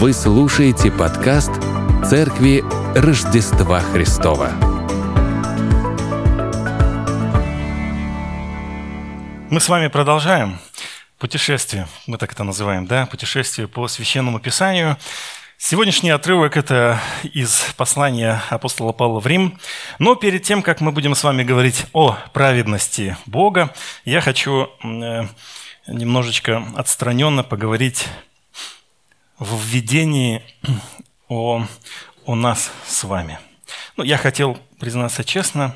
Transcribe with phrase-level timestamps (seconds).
[0.00, 1.50] Вы слушаете подкаст
[2.08, 2.64] Церкви
[2.96, 4.48] Рождества Христова.
[9.50, 10.58] Мы с вами продолжаем
[11.18, 14.96] путешествие, мы так это называем, да, путешествие по Священному Писанию.
[15.58, 19.58] Сегодняшний отрывок– это из послания апостола Павла в Рим.
[19.98, 23.74] Но перед тем, как мы будем с вами говорить о праведности Бога,
[24.06, 25.26] я хочу э,
[25.88, 28.08] немножечко отстраненно поговорить
[29.40, 30.42] в введении
[31.28, 31.66] о,
[32.26, 33.40] о нас с вами.
[33.96, 35.74] Ну, я хотел, признаться честно,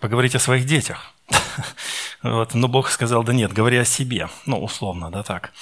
[0.00, 1.14] поговорить о своих детях.
[2.24, 2.54] Вот.
[2.54, 4.28] Но Бог сказал, да нет, говори о себе.
[4.46, 5.52] Ну, условно, да так.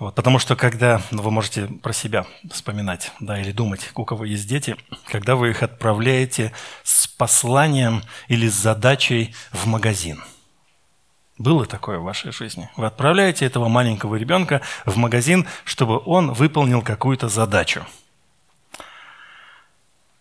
[0.00, 0.16] Вот.
[0.16, 4.48] Потому что когда ну, вы можете про себя вспоминать, да, или думать, у кого есть
[4.48, 4.76] дети,
[5.06, 6.52] когда вы их отправляете
[6.82, 10.20] с посланием или с задачей в магазин.
[11.40, 12.68] Было такое в вашей жизни?
[12.76, 17.84] Вы отправляете этого маленького ребенка в магазин, чтобы он выполнил какую-то задачу–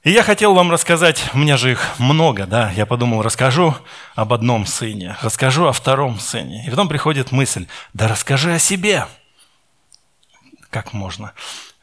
[0.01, 3.75] и я хотел вам рассказать, у меня же их много, да, я подумал, расскажу
[4.15, 6.65] об одном сыне, расскажу о втором сыне.
[6.65, 9.07] И потом приходит мысль, да расскажи о себе.
[10.69, 11.33] Как можно?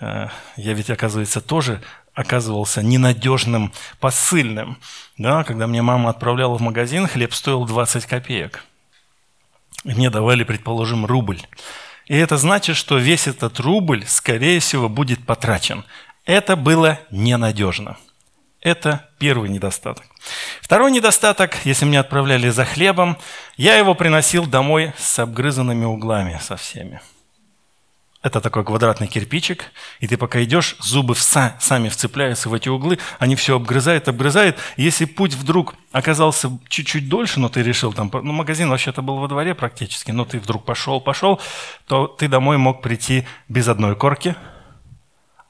[0.01, 1.83] Э, я ведь, оказывается, тоже
[2.15, 3.71] оказывался ненадежным
[4.01, 4.79] посыльным.
[5.19, 8.65] Да, когда мне мама отправляла в магазин, хлеб стоил 20 копеек.
[9.85, 11.41] И мне давали, предположим, рубль.
[12.07, 15.85] И это значит, что весь этот рубль, скорее всего, будет потрачен.
[16.25, 17.97] Это было ненадежно.
[18.61, 20.05] Это первый недостаток.
[20.61, 23.17] Второй недостаток, если меня отправляли за хлебом,
[23.57, 27.01] я его приносил домой с обгрызанными углами со всеми.
[28.23, 33.37] Это такой квадратный кирпичик, и ты пока идешь, зубы сами вцепляются в эти углы, они
[33.37, 34.57] все обгрызают, обгрызают.
[34.77, 39.29] если путь вдруг оказался чуть-чуть дольше, но ты решил там, ну магазин вообще-то был во
[39.29, 41.41] дворе практически, но ты вдруг пошел, пошел,
[41.87, 44.35] то ты домой мог прийти без одной корки,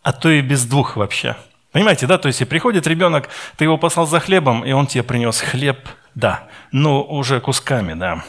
[0.03, 1.37] а то и без двух вообще–
[1.77, 2.17] Понимаете, да?
[2.17, 5.87] То есть, и приходит ребенок, ты его послал за хлебом, и он тебе принес хлеб,
[6.15, 8.25] да, но уже кусками, да.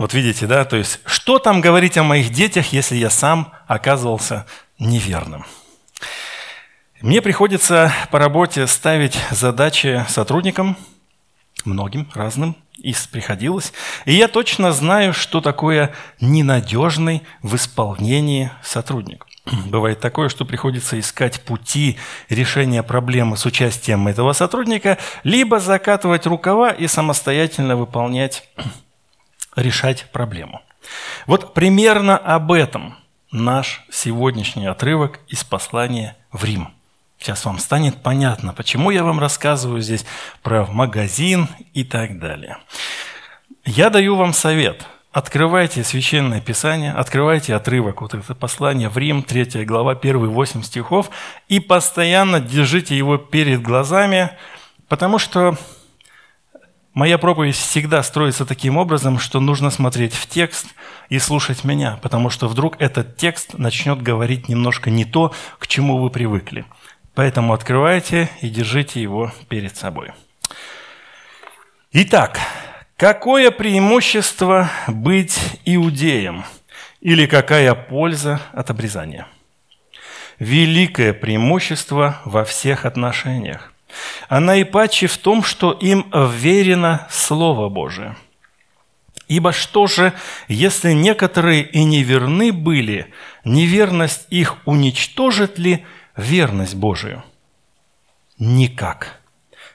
[0.00, 0.64] Вот видите, да?
[0.64, 4.46] То есть, что там говорить о моих детях, если я сам оказывался
[4.78, 5.44] неверным?
[7.02, 10.78] Мне приходится по работе ставить задачи сотрудникам,
[11.66, 13.74] многим разным, и приходилось.
[14.06, 19.26] И я точно знаю, что такое ненадежный в исполнении сотрудник.
[19.66, 21.98] Бывает такое, что приходится искать пути
[22.30, 28.48] решения проблемы с участием этого сотрудника, либо закатывать рукава и самостоятельно выполнять,
[29.56, 30.62] решать проблему.
[31.26, 32.96] Вот примерно об этом
[33.30, 36.68] наш сегодняшний отрывок из послания в Рим.
[37.18, 40.06] Сейчас вам станет понятно, почему я вам рассказываю здесь
[40.42, 42.56] про магазин и так далее.
[43.64, 49.64] Я даю вам совет– Открывайте Священное Писание, открывайте отрывок, вот это послание в Рим, 3
[49.64, 51.10] глава, первые 8 стихов,
[51.48, 54.30] и постоянно держите его перед глазами,
[54.86, 55.56] потому что
[56.94, 60.66] моя проповедь всегда строится таким образом, что нужно смотреть в текст
[61.08, 65.98] и слушать меня, потому что вдруг этот текст начнет говорить немножко не то, к чему
[65.98, 66.64] вы привыкли.
[67.14, 70.12] Поэтому открывайте и держите его перед собой.
[71.92, 72.38] Итак,
[73.00, 76.44] Какое преимущество быть иудеем?
[77.00, 79.26] Или какая польза от обрезания?
[80.38, 83.72] Великое преимущество во всех отношениях.
[84.28, 88.16] А наипаче в том, что им верено Слово Божие.
[89.28, 90.12] Ибо что же,
[90.48, 93.12] если некоторые и неверны были,
[93.44, 95.86] неверность их уничтожит ли
[96.16, 97.22] верность Божию?
[98.38, 99.20] Никак.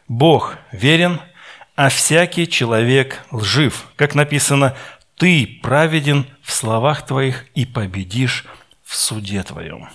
[0.07, 1.21] Бог верен–
[1.75, 3.87] а всякий человек лжив.
[3.95, 4.75] Как написано,
[5.17, 8.45] ты праведен в словах твоих и победишь
[8.83, 9.89] в суде твоем.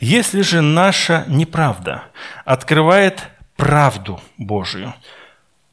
[0.00, 2.04] Если же наша неправда
[2.44, 4.94] открывает правду Божию,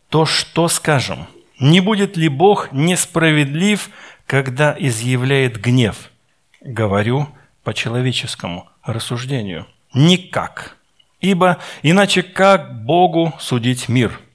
[0.09, 1.27] то что скажем?
[1.59, 3.89] Не будет ли Бог несправедлив,
[4.25, 6.09] когда изъявляет гнев?
[6.61, 7.27] Говорю
[7.63, 9.67] по человеческому рассуждению.
[9.93, 10.77] Никак.
[11.19, 14.19] Ибо иначе как Богу судить мир–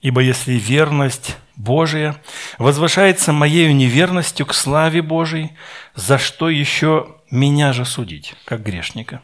[0.00, 2.16] Ибо если верность Божия
[2.58, 5.52] возвышается моею неверностью к славе Божией,
[5.94, 9.20] за что еще меня же судить, как грешника?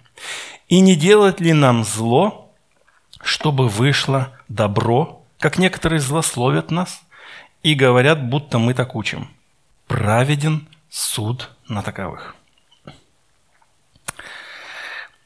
[0.69, 2.46] И не делать ли нам зло,
[3.23, 7.03] чтобы вышло добро, как некоторые злословят нас
[7.63, 9.31] и говорят, будто мы так учим?
[9.87, 12.35] Праведен суд на таковых.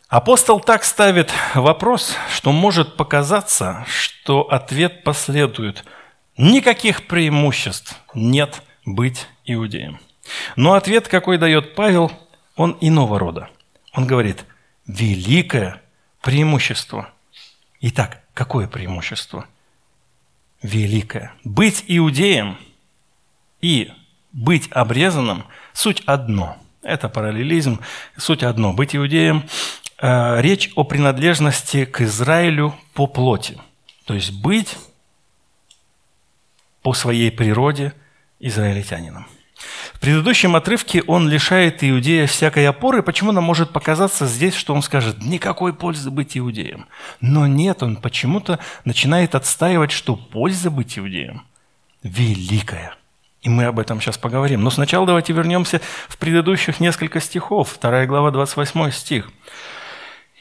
[0.08, 5.84] Апостол так ставит вопрос, что может показаться, что ответ последует.
[6.36, 10.00] Никаких преимуществ нет быть иудеем.
[10.56, 12.10] Но ответ, какой дает Павел,
[12.56, 13.50] он иного рода.
[13.92, 14.44] Он говорит,
[14.86, 15.80] великое
[16.22, 17.10] преимущество.
[17.80, 19.46] Итак, какое преимущество?
[20.62, 21.32] Великое.
[21.44, 22.58] Быть иудеем
[23.60, 23.90] и
[24.32, 26.58] быть обрезанным– суть одно.
[26.82, 27.80] Это параллелизм,
[28.16, 28.72] суть одно.
[28.74, 29.48] Быть иудеем
[29.98, 33.58] э,– речь о принадлежности к Израилю по плоти.
[34.04, 34.76] То есть быть
[36.82, 37.94] по своей природе
[38.38, 39.26] израильтянином.
[39.94, 43.02] В предыдущем отрывке он лишает иудея всякой опоры.
[43.02, 46.86] Почему нам может показаться здесь, что он скажет, никакой пользы быть иудеем?
[47.20, 51.42] Но нет, он почему-то начинает отстаивать, что польза быть иудеем
[52.02, 52.94] великая.
[53.42, 54.62] И мы об этом сейчас поговорим.
[54.62, 57.78] Но сначала давайте вернемся в предыдущих несколько стихов.
[57.80, 59.30] 2 глава, 28 стих.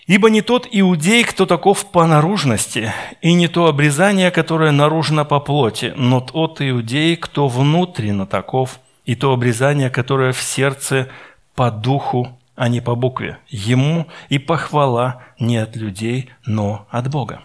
[0.06, 5.40] Ибо не тот иудей, кто таков по наружности, и не то обрезание, которое наружно по
[5.40, 11.10] плоти, но тот иудей, кто внутренно таков, и то обрезание, которое в сердце
[11.56, 13.40] по духу, а не по букве.
[13.48, 17.42] Ему и похвала не от людей, но от Бога.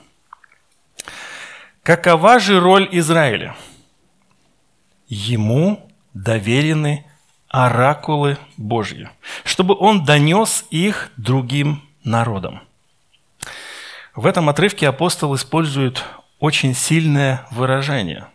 [1.82, 3.56] Какова же роль Израиля?
[5.08, 7.06] Ему доверены
[7.49, 9.08] оракулы Божьи,
[9.46, 12.61] чтобы он донес их другим народам.
[14.14, 16.05] В этом отрывке апостол использует
[16.40, 18.26] очень сильное выражение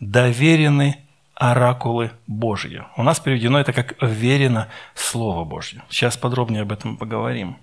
[0.00, 1.03] «доверены
[1.34, 2.82] оракулы Божьи».
[2.96, 5.82] У нас переведено это как «верено Слово Божье».
[5.88, 7.58] Сейчас подробнее об этом поговорим.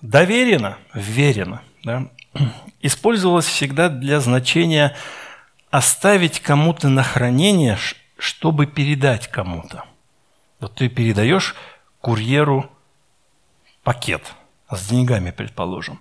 [0.00, 2.08] «Доверено», «верено» да,
[2.80, 4.96] использовалось всегда для значения
[5.70, 7.78] оставить кому-то на хранение,
[8.18, 9.84] чтобы передать кому-то.
[10.60, 11.54] Вот ты передаешь
[12.00, 12.70] курьеру
[13.82, 14.34] пакет–
[14.76, 16.00] с деньгами, предположим,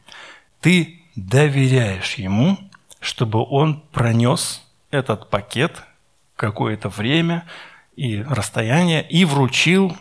[0.60, 2.58] ты доверяешь ему,
[3.00, 5.84] чтобы он пронес этот пакет
[6.42, 7.46] какое-то время
[7.96, 9.96] и расстояние и вручил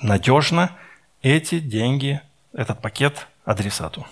[0.00, 0.70] надежно
[1.20, 2.20] эти деньги,
[2.52, 4.06] этот пакет адресату.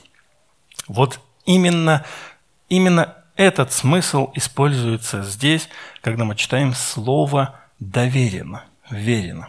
[0.88, 2.04] Вот именно,
[2.69, 5.69] именно этот смысл используется здесь,
[6.00, 9.48] когда мы читаем слово «доверено», «верено».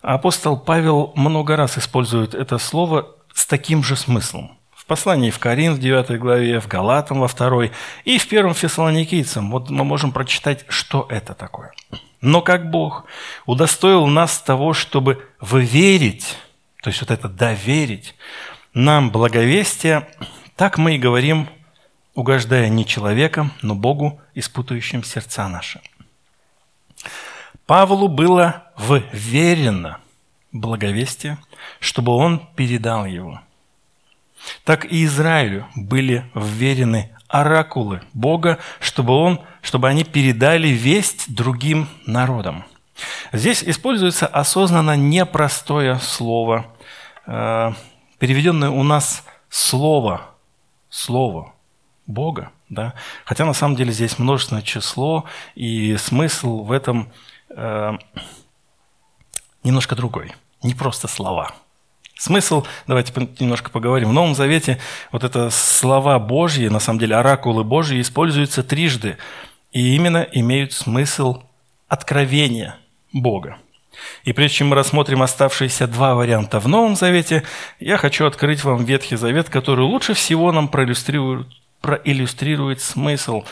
[0.00, 4.58] Апостол Павел много раз использует это слово с таким же смыслом.
[4.82, 7.66] В послании в Коринф, в 9 главе, в Галатам, во 2
[8.04, 9.52] и в 1 Фессалоникийцам.
[9.52, 11.70] Вот мы можем прочитать, что это такое.
[12.20, 13.04] Но как Бог
[13.46, 16.36] удостоил нас того, чтобы вы верить,
[16.82, 18.16] то есть вот это доверить
[18.74, 20.08] нам благовестие,
[20.56, 21.48] так мы и говорим,
[22.16, 25.80] угождая не человеком, но Богу, испутающим сердца наши.
[27.66, 28.64] Павлу было
[29.12, 30.00] вверено
[30.50, 31.38] благовестие,
[31.78, 33.40] чтобы он передал его.
[34.64, 42.64] Так и Израилю были вверены оракулы Бога, чтобы, он, чтобы они передали весть другим народам.
[43.32, 46.66] Здесь используется осознанно непростое слово,
[47.26, 47.72] э,
[48.18, 50.30] переведенное у нас слово,
[50.90, 51.54] слово
[52.06, 52.50] Бога.
[52.68, 52.94] Да?
[53.24, 55.24] Хотя на самом деле здесь множественное число,
[55.54, 57.10] и смысл в этом
[57.50, 57.92] э,
[59.64, 61.54] немножко другой, не просто слова.
[62.16, 64.10] Смысл, давайте немножко поговорим.
[64.10, 64.78] В Новом Завете
[65.10, 69.18] вот это слова Божьи, на самом деле оракулы Божьи, используются трижды,
[69.72, 71.42] и именно имеют смысл
[71.88, 72.76] откровения
[73.12, 73.58] Бога.
[74.24, 77.42] И прежде чем мы рассмотрим оставшиеся два варианта в Новом Завете,
[77.78, 81.48] я хочу открыть вам Ветхий Завет, который лучше всего нам проиллюстрирует,
[81.80, 83.44] проиллюстрирует смысл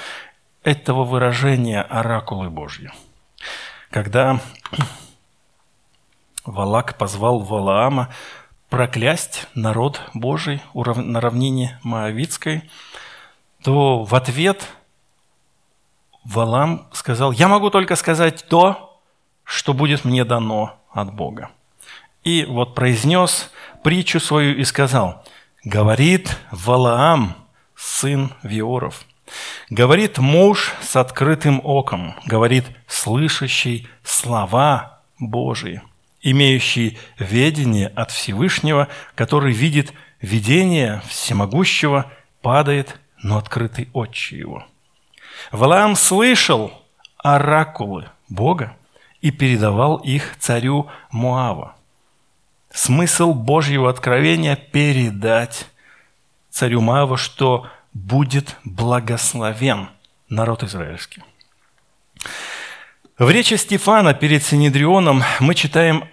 [0.62, 2.90] этого выражения «оракулы Божьи».
[3.90, 4.40] Когда
[6.44, 8.08] Валак позвал Валаама
[8.70, 12.70] проклясть народ Божий на равнине Моавицкой,
[13.62, 14.68] то в ответ
[16.24, 19.00] Валам сказал, «Я могу только сказать то,
[19.44, 21.50] что будет мне дано от Бога».
[22.22, 23.50] И вот произнес
[23.82, 25.24] притчу свою и сказал,
[25.64, 27.34] «Говорит Валаам,
[27.74, 29.04] сын Виоров,
[29.68, 35.82] говорит муж с открытым оком, говорит слышащий слова Божии»
[36.22, 42.10] имеющий ведение от Всевышнего, который видит видение всемогущего,
[42.42, 44.64] падает, но открытый отче его.
[45.52, 46.72] Валаам слышал
[47.18, 48.76] оракулы Бога
[49.20, 51.76] и передавал их царю Муава.
[52.72, 55.66] Смысл Божьего откровения– передать
[56.50, 59.88] царю Муава, что будет благословен
[60.28, 61.22] народ израильский.
[63.20, 66.08] В речи Стефана перед Синедрионом мы читаем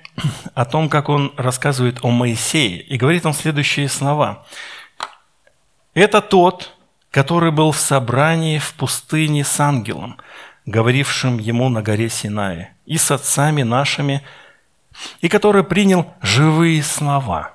[0.54, 2.82] о том, как он рассказывает о Моисее.
[2.82, 4.46] И говорит он следующие слова.
[5.94, 6.76] «Это тот,
[7.10, 10.18] который был в собрании в пустыне с ангелом,
[10.66, 14.22] говорившим ему на горе Синае, и с отцами нашими
[15.22, 17.54] и который принял живые слова.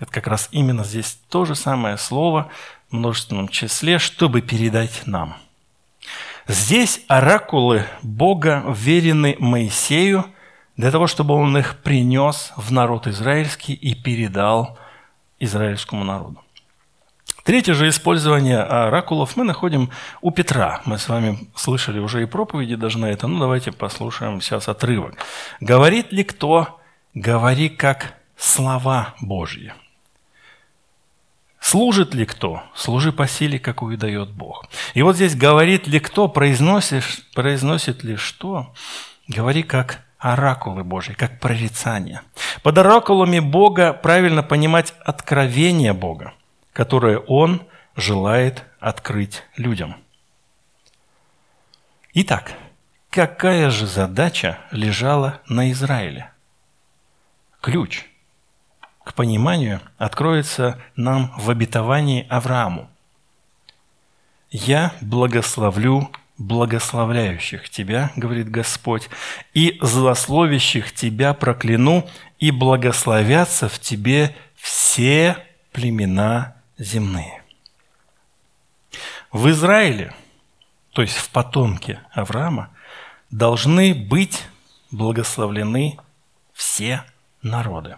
[0.00, 2.50] Это как раз именно здесь то же самое слово
[2.88, 5.36] в множественном числе, чтобы передать нам.
[6.48, 10.24] Здесь оракулы Бога верены Моисею
[10.76, 14.78] для того, чтобы он их принес в народ израильский и передал
[15.38, 16.42] израильскому народу.
[17.44, 20.80] Третье же использование оракулов мы находим у Петра.
[20.84, 23.26] Мы с вами слышали уже и проповеди даже на это.
[23.26, 25.14] Ну, давайте послушаем сейчас отрывок.
[25.60, 26.80] «Говорит ли кто,
[27.14, 29.72] говори как слова Божьи».
[31.62, 32.62] Служит ли кто?
[32.74, 34.66] Служи по силе, какую дает Бог.
[34.92, 38.74] И вот здесь говорит ли кто, произносишь, произносит ли что?
[39.28, 42.20] Говори как оракулы Божьи, как прорицание.
[42.62, 46.34] Под оракулами Бога правильно понимать откровение Бога
[46.72, 47.66] которое Он
[47.96, 49.96] желает открыть людям.
[52.14, 52.52] Итак,
[53.10, 56.30] какая же задача лежала на Израиле?
[57.60, 58.06] Ключ
[59.04, 62.88] к пониманию откроется нам в обетовании Аврааму.
[64.50, 69.08] «Я благословлю благословляющих тебя, говорит Господь,
[69.54, 75.36] и злословящих тебя прокляну, и благословятся в тебе все
[75.72, 77.42] племена земные.
[79.30, 80.12] В Израиле,
[80.92, 82.70] то есть в потомке Авраама,
[83.30, 84.44] должны быть
[84.90, 85.98] благословлены
[86.52, 87.04] все
[87.40, 87.96] народы.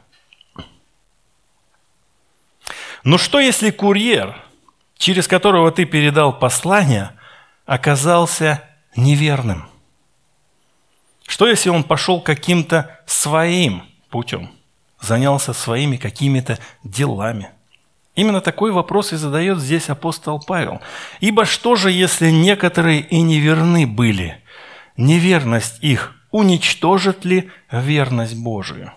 [3.04, 4.34] Но что если курьер,
[4.96, 7.10] через которого ты передал послание,
[7.66, 8.62] оказался
[8.96, 9.68] неверным?
[11.26, 14.50] Что если он пошел каким-то своим путем,
[15.00, 17.50] занялся своими какими-то делами?
[18.14, 20.80] Именно такой вопрос и задает здесь апостол Павел.
[21.20, 24.40] «Ибо что же, если некоторые и неверны были?
[24.96, 28.92] Неверность их уничтожит ли верность Божию?»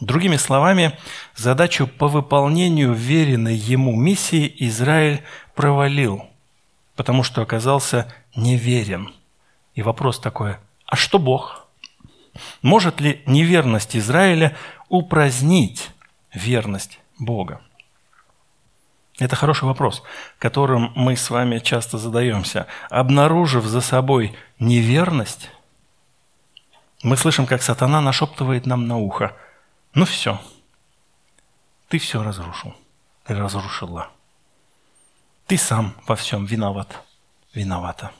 [0.00, 0.98] Другими словами,
[1.36, 5.22] задачу по выполнению веренной ему миссии Израиль
[5.54, 6.24] провалил,
[6.96, 9.12] потому что оказался неверен.
[9.74, 11.66] И вопрос такой, а что Бог?
[12.62, 14.56] Может ли неверность Израиля
[14.88, 15.90] упразднить
[16.32, 17.60] верность Бога?
[19.18, 20.02] Это хороший вопрос,
[20.38, 22.66] которым мы с вами часто задаемся.
[22.88, 25.50] Обнаружив за собой неверность,
[27.02, 29.36] мы слышим, как сатана нашептывает нам на ухо.
[29.94, 30.40] Ну все,
[31.88, 32.74] ты все разрушил,
[33.24, 34.10] ты разрушила.
[35.46, 37.02] Ты сам во всем виноват,
[37.54, 38.12] виновата.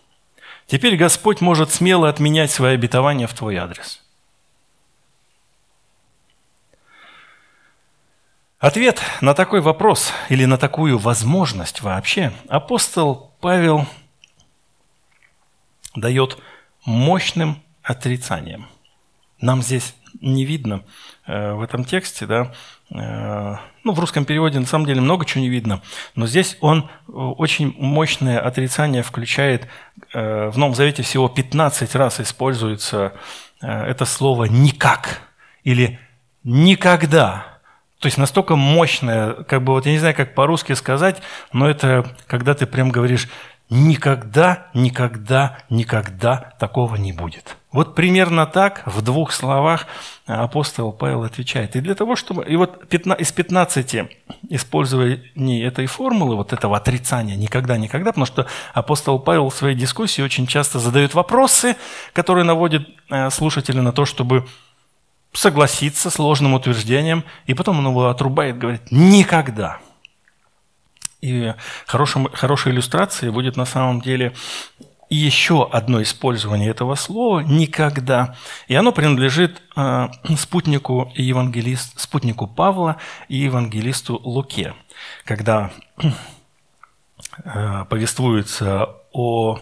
[0.66, 4.02] Теперь Господь может смело отменять свои обетования в твой адрес–
[8.60, 13.86] Ответ на такой вопрос или на такую возможность вообще апостол Павел
[15.96, 16.36] дает
[16.84, 18.68] мощным отрицанием.
[19.40, 20.84] Нам здесь не видно
[21.54, 22.52] в этом тексте, да,
[22.90, 25.80] э, ну, в русском переводе на самом деле много чего не видно,
[26.14, 29.66] но здесь он э, очень мощное отрицание включает.
[30.12, 33.14] Э, в Новом Завете всего 15 раз используется
[33.62, 35.22] э, это слово «никак»
[35.64, 35.98] или
[36.44, 37.46] «никогда».
[38.00, 41.20] То есть настолько мощное, как бы вот я не знаю, как по-русски сказать,
[41.52, 43.28] но это когда ты прям говоришь
[43.68, 47.56] никогда, никогда, никогда такого не будет.
[47.72, 49.86] Вот примерно так в двух словах
[50.26, 51.76] апостол Павел отвечает.
[51.76, 52.44] И для того, чтобы...
[52.44, 53.96] И вот из 15
[54.48, 60.20] использования этой формулы, вот этого отрицания никогда, никогда, потому что апостол Павел в своей дискуссии
[60.20, 61.76] очень часто задает вопросы,
[62.12, 64.46] которые наводят э, слушателя на то, чтобы
[65.32, 69.78] согласиться с ложным утверждением, и потом он его отрубает, говорит «никогда».
[71.20, 71.52] И
[71.86, 74.32] хорошим, хорошей иллюстрацией будет на самом деле
[75.16, 78.36] еще одно использование этого слова «никогда».
[78.68, 82.96] И оно принадлежит э, спутнику, евангелист, спутнику Павла
[83.28, 84.74] и евангелисту Луке.
[85.24, 85.72] Когда
[87.44, 89.58] э, повествуется о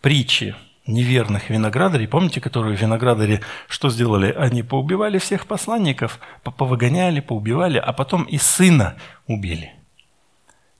[0.00, 0.54] притче
[0.86, 2.08] неверных виноградарей.
[2.08, 4.32] Помните, которые виноградари что сделали?
[4.32, 9.74] Они поубивали всех посланников, повыгоняли, поубивали, а потом и сына убили.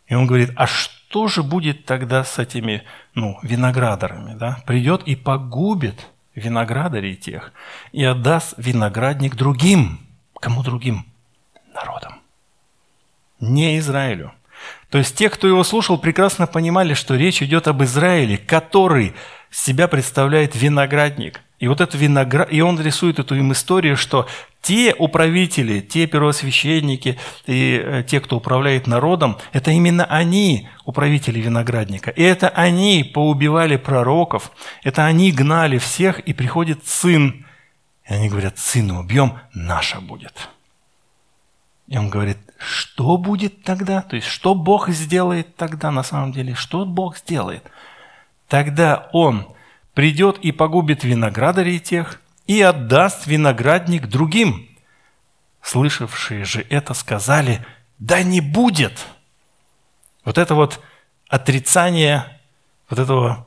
[0.06, 0.97] И он говорит, а что
[1.28, 2.84] же будет тогда с этими
[3.14, 4.34] ну, виноградарами?
[4.34, 4.62] Да?
[4.66, 7.52] Придет и погубит виноградарей тех
[7.92, 10.00] и отдаст виноградник другим.
[10.40, 11.04] Кому другим?
[11.74, 12.20] Народам.
[13.40, 14.32] Не Израилю.
[14.90, 19.14] То есть те, кто его слушал, прекрасно понимали, что речь идет об Израиле, который
[19.50, 21.40] себя представляет виноградник.
[21.58, 24.28] И вот это виноград, и он рисует эту им историю, что
[24.62, 32.10] те управители, те первосвященники и э, те, кто управляет народом, это именно они, управители виноградника.
[32.10, 34.52] И это они поубивали пророков,
[34.84, 37.44] это они гнали всех, и приходит сын
[38.08, 40.48] И они говорят, сына убьем, наша будет.
[41.88, 44.02] И он говорит, что будет тогда?
[44.02, 46.54] То есть, что Бог сделает тогда на самом деле?
[46.54, 47.64] Что Бог сделает?
[48.48, 49.46] Тогда Он
[49.94, 54.68] придет и погубит виноградарей тех, и отдаст виноградник другим.
[55.62, 57.64] Слышавшие же это сказали,
[57.98, 59.06] да не будет.
[60.24, 60.80] Вот это вот
[61.28, 62.40] отрицание,
[62.88, 63.46] вот этого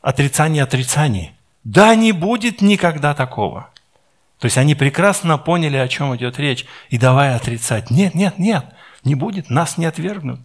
[0.00, 1.32] отрицания отрицаний.
[1.64, 3.70] Да не будет никогда такого.
[4.40, 7.90] То есть они прекрасно поняли, о чем идет речь, и давай отрицать.
[7.90, 8.64] Нет, нет, нет,
[9.04, 10.40] не будет, нас не отвергнут.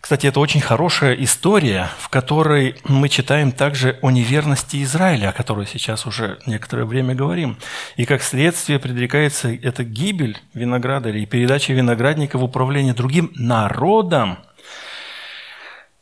[0.00, 5.68] Кстати, это очень хорошая история, в которой мы читаем также о неверности Израиля, о которой
[5.68, 7.56] сейчас уже некоторое время говорим.
[7.94, 14.38] И как следствие предрекается эта гибель виноградарей и передача виноградника в управление другим народом.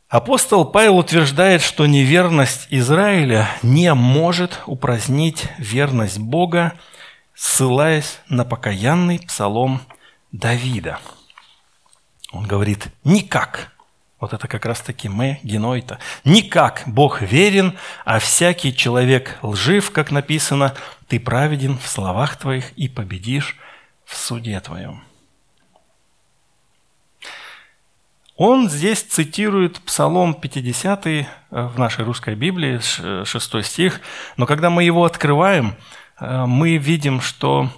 [0.09, 6.73] Апостол Павел утверждает, что неверность Израиля не может упразднить верность Бога,
[7.35, 9.83] ссылаясь на покаянный псалом
[10.33, 10.99] Давида.
[12.33, 13.71] Он говорит, никак
[14.19, 15.99] вот это как раз-таки мы, генойта.
[16.25, 20.75] Никак Бог верен, а всякий человек лжив, как написано,
[21.07, 23.59] ты праведен в словах твоих и победишь
[24.07, 25.03] в суде твоем.
[28.39, 32.79] Он здесь цитирует Псалом 50 э, в нашей русской Библии,
[33.25, 34.01] 6 стих,
[34.37, 35.75] но когда мы его открываем,
[36.21, 37.69] э, мы видим, что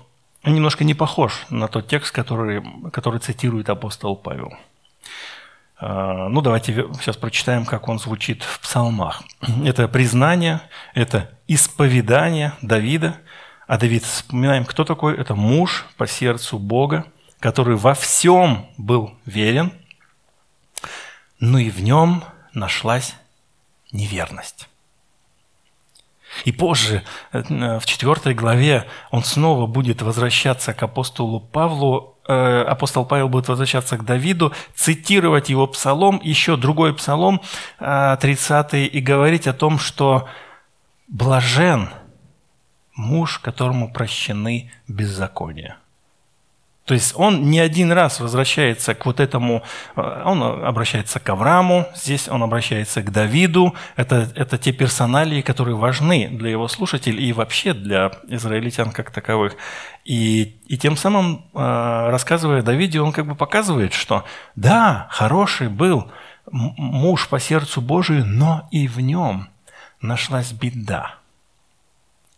[0.44, 2.62] немножко не похож на тот текст, который,
[2.92, 4.52] который цитирует апостол Павел.
[5.82, 9.22] Ну, давайте сейчас прочитаем, как он звучит в псалмах.
[9.64, 10.60] Это признание,
[10.92, 13.16] это исповедание Давида.
[13.66, 15.16] А Давид, вспоминаем, кто такой?
[15.16, 17.06] Это муж по сердцу Бога,
[17.38, 19.72] который во всем был верен,
[21.40, 22.22] но и в нем
[22.54, 23.16] нашлась
[23.92, 24.68] неверность.
[26.44, 33.04] И позже, э, в четвертой главе, он снова будет возвращаться к апостолу Павлу Э, апостол
[33.04, 37.40] Павел будет возвращаться к Давиду, цитировать его псалом, еще другой псалом,
[37.80, 40.28] 30 э, и говорить о том, что
[41.08, 41.90] блажен
[42.94, 45.78] муж, которому прощены беззакония.
[46.90, 49.62] То есть он не один раз возвращается к вот этому,
[49.94, 53.76] э, он обращается к Аврааму, здесь он обращается к Давиду.
[53.94, 59.54] Это, это те персоналии, которые важны для его слушателей и вообще для израильтян как таковых.
[60.04, 61.58] И, и тем самым, э,
[62.10, 64.24] рассказывая Давиде, он как бы показывает, что
[64.56, 66.10] да, хороший был
[66.50, 69.48] муж по сердцу Божию, но и в нем
[70.00, 71.19] нашлась беда.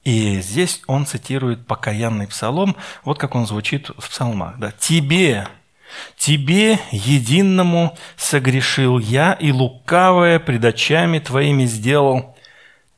[0.04, 4.58] И здесь он цитирует покаянный псалом, вот как он звучит в псалмах.
[4.58, 4.72] Да?
[4.72, 5.46] «Тебе,
[6.16, 12.36] тебе, единому, согрешил я, и лукавое пред очами твоими сделал,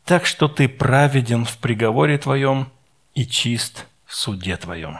[0.04, 2.72] так что ты праведен в приговоре твоем
[3.14, 4.98] и чист в суде твоем».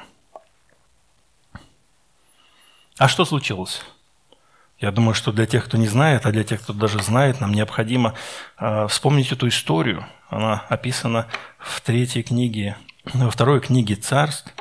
[2.98, 3.82] А что случилось?
[4.84, 7.54] Я думаю, что для тех, кто не знает, а для тех, кто даже знает, нам
[7.54, 8.12] необходимо
[8.58, 10.04] э, вспомнить эту историю.
[10.28, 11.26] Она описана
[11.58, 12.76] в третьей книге,
[13.14, 14.52] во второй книге Царств,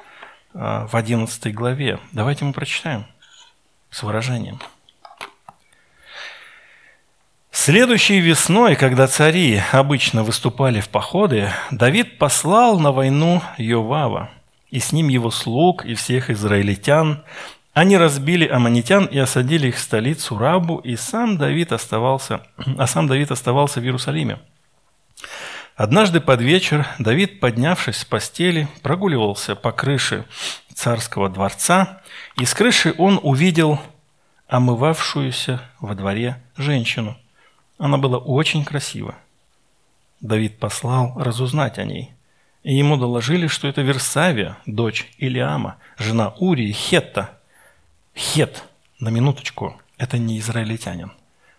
[0.54, 2.00] э, в одиннадцатой главе.
[2.14, 3.06] Давайте мы прочитаем
[3.90, 4.62] с выражением.
[7.52, 14.30] Следующей весной, когда цари обычно выступали в походы, Давид послал на войну Йовава,
[14.70, 17.26] и с ним его слуг и всех израильтян,
[17.74, 22.42] они разбили аммонитян и осадили их столицу Рабу, и сам Давид оставался,
[22.78, 24.40] а сам Давид оставался в Иерусалиме.
[25.76, 30.26] Однажды под вечер Давид, поднявшись с постели, прогуливался по крыше
[30.72, 32.02] царского дворца,
[32.38, 33.80] и с крыши он увидел
[34.48, 37.18] омывавшуюся во дворе женщину.
[37.80, 39.16] Она была очень красива.
[40.22, 42.12] Давид послал разузнать о ней.
[42.62, 47.32] И ему доложили, что это Версавия, дочь Илиама, жена Урии Хетта,
[48.15, 48.63] Хет,
[48.99, 51.12] на минуточку, это не израильтянин.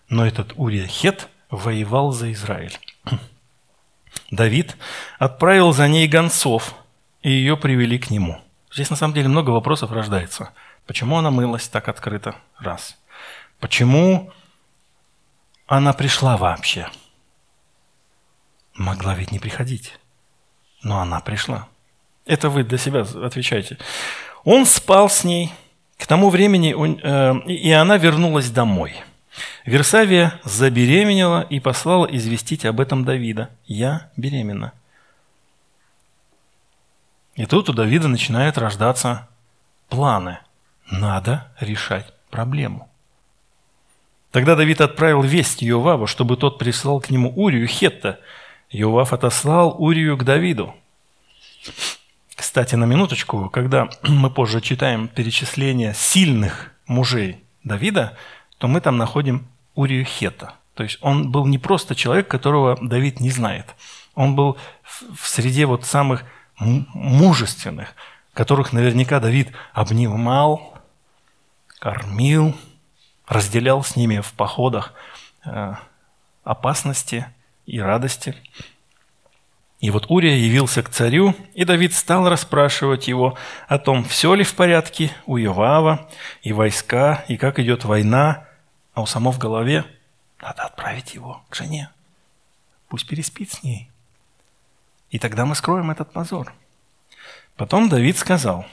[0.09, 2.79] Но этот Урия Хет воевал за Израиль.
[4.31, 4.77] Давид
[5.19, 6.75] отправил за ней гонцов,
[7.23, 8.41] и ее привели к нему.
[8.73, 10.53] Здесь на самом деле много вопросов рождается.
[10.87, 12.37] Почему она мылась так открыто?
[12.59, 12.97] Раз.
[13.61, 14.33] Почему
[15.67, 16.89] она пришла вообще?
[18.75, 19.99] Могла ведь не приходить.
[20.83, 21.69] Но она пришла.
[22.27, 23.79] Это вы для себя отвечаете.
[24.45, 25.53] Он спал с ней,
[25.99, 28.95] к тому времени э, и она вернулась домой.
[29.65, 33.51] Версавия забеременела и послала известить об этом Давида.
[33.67, 34.73] «Я беременна».
[37.35, 39.29] И тут у Давида начинают рождаться
[39.89, 40.39] планы.
[40.91, 42.89] Надо решать проблему.
[44.31, 48.21] Тогда Давид отправил весть Йоваву, чтобы тот прислал к нему Урию Хетта.
[48.71, 50.75] Ював отослал Урию к Давиду.
[52.37, 58.17] Кстати, на минуточку, когда мы позже читаем перечисление сильных мужей Давида,
[58.59, 60.55] то мы там находим Урию Хета.
[60.75, 63.75] То есть он был не просто человек, которого Давид не знает.
[64.15, 66.25] Он был в среде вот самых
[66.59, 67.95] мужественных,
[68.33, 70.79] которых наверняка Давид обнимал,
[71.79, 72.57] кормил,
[73.27, 74.93] разделял с ними в походах
[75.45, 75.75] э,
[76.43, 77.27] опасности
[77.67, 78.37] и радости.
[79.85, 83.37] И вот Урия явился к царю, и Давид стал расспрашивать его
[83.69, 86.09] о том, все ли в порядке у Йоава
[86.41, 88.49] и войска, и как идет война,
[88.95, 89.85] а у самого в голове
[90.41, 91.91] надо отправить его к жене.
[92.89, 93.91] Пусть переспит с ней.
[95.11, 96.55] И тогда мы скроем этот позор.
[97.55, 98.65] Потом Давид сказал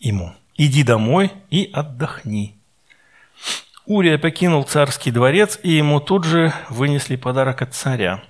[0.00, 2.58] ему, иди домой и отдохни.
[3.86, 8.22] Урия покинул царский дворец, и ему тут же вынесли подарок от царя.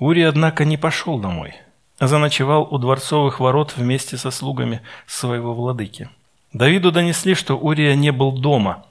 [0.00, 1.54] Урия, однако, не пошел домой,
[1.98, 6.08] а заночевал у дворцовых ворот вместе со слугами своего владыки.
[6.54, 8.86] Давиду донесли, что Урия не был дома.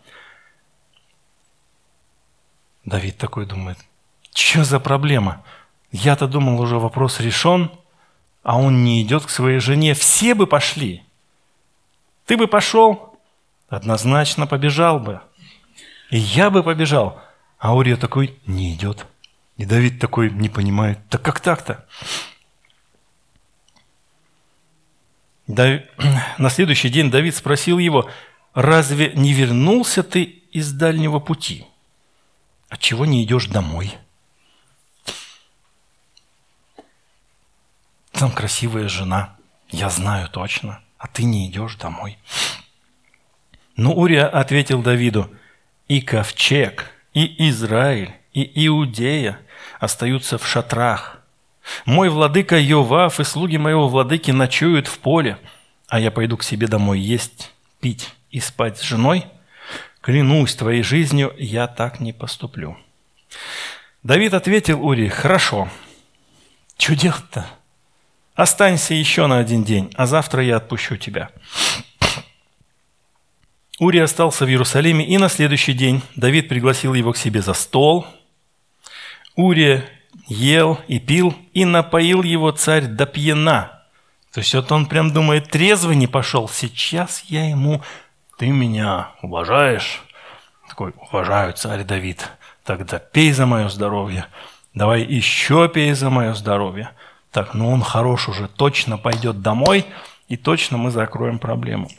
[2.86, 3.80] Давид такой думает,
[4.36, 5.44] что за проблема?
[5.92, 7.72] Я-то думал, уже вопрос решен,
[8.44, 9.96] а он не идет к своей жене.
[9.96, 11.04] Все бы пошли.
[12.28, 13.18] Ты бы пошел,
[13.68, 15.22] однозначно побежал бы.
[16.12, 17.20] И я бы побежал.
[17.58, 19.08] А Урия такой не идет.
[19.60, 21.86] И Давид такой не понимает, так как так-то?
[25.48, 28.10] На следующий день Давид спросил его,
[28.54, 31.68] разве не вернулся ты из дальнего пути?
[32.70, 33.98] Отчего не идешь домой?
[38.14, 39.36] Там красивая жена,
[39.68, 42.18] я знаю точно, а ты не идешь домой.
[43.76, 45.30] Но Урия ответил Давиду,
[45.90, 49.42] и ковчег, и Израиль, и Иудея
[49.80, 51.20] остаются в шатрах.
[51.86, 55.38] Мой владыка Йовав и слуги моего владыки ночуют в поле,
[55.88, 59.26] а я пойду к себе домой есть, пить и спать с женой?
[60.02, 62.78] Клянусь твоей жизнью, я так не поступлю.
[64.04, 65.70] Давид ответил Ури, хорошо.
[66.78, 67.46] Что делать-то?
[68.34, 71.30] Останься еще на один день, а завтра я отпущу тебя.
[73.80, 78.06] Ури остался в Иерусалиме, и на следующий день Давид пригласил его к себе за стол.
[79.40, 79.86] Урия
[80.28, 83.86] ел и пил, и напоил его царь до пьяна.
[84.34, 87.82] То есть вот он прям думает, трезвый не пошел, сейчас я ему,
[88.38, 90.04] ты меня уважаешь?
[90.68, 92.30] Такой, уважаю, царь Давид,
[92.66, 94.26] тогда пей за мое здоровье,
[94.74, 96.90] давай еще пей за мое здоровье.
[97.32, 99.86] Так, ну он хорош уже, точно пойдет домой,
[100.28, 101.90] и точно мы закроем проблему.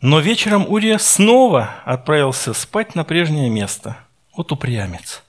[0.00, 3.96] Но вечером Урия снова отправился спать на прежнее место.
[4.34, 5.22] Вот упрямец.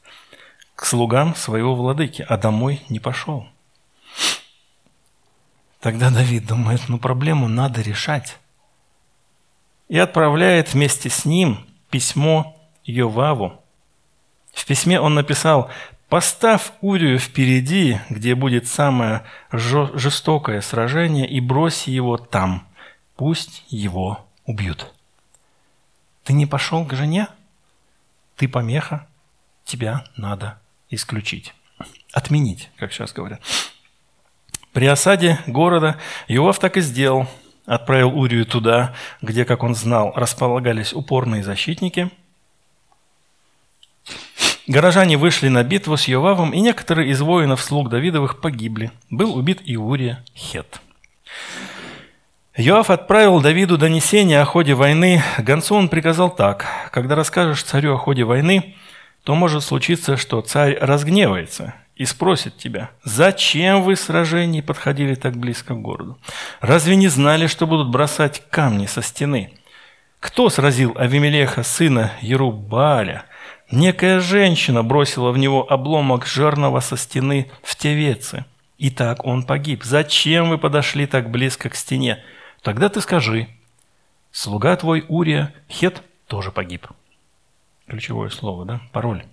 [0.75, 3.47] К слугам своего владыки, а домой не пошел.
[5.79, 8.37] Тогда Давид думает, ну проблему надо решать.
[9.89, 13.61] И отправляет вместе с ним письмо Йоваву.
[14.53, 15.69] В письме он написал,
[16.07, 22.67] «Поставь Урию впереди, где будет самое жестокое сражение, и брось его там.
[23.15, 24.93] Пусть его убьют.
[26.23, 27.27] Ты не пошел к жене?
[28.35, 29.07] Ты помеха?
[29.65, 31.53] Тебя надо исключить.
[32.11, 33.41] Отменить, как сейчас говорят.
[34.71, 37.27] При осаде города Иов так и сделал.
[37.65, 42.11] Отправил Урию туда, где, как он знал, располагались упорные защитники.
[44.67, 48.91] Горожане вышли на битву с Йовавом, и некоторые из воинов слуг Давидовых погибли.
[49.09, 50.81] Был убит и Урия Хет.
[52.55, 55.23] Йоав отправил Давиду донесение о ходе войны.
[55.39, 56.67] Гонцу он приказал так.
[56.91, 58.75] «Когда расскажешь царю о ходе войны,
[59.23, 65.35] то может случиться, что царь разгневается и спросит тебя, зачем вы в сражении подходили так
[65.35, 66.19] близко к городу?
[66.61, 69.53] Разве не знали, что будут бросать камни со стены?
[70.19, 73.25] Кто сразил Авимелеха, сына Ерубаля?
[73.71, 78.45] Некая женщина бросила в него обломок жерного со стены в Тевеце.
[78.77, 79.83] И так он погиб.
[79.83, 82.19] Зачем вы подошли так близко к стене?
[82.63, 83.49] Тогда ты скажи,
[84.31, 86.87] слуга твой Урия, Хет, тоже погиб.
[87.87, 88.81] Ключевое слово, да?
[88.93, 89.25] Пароль.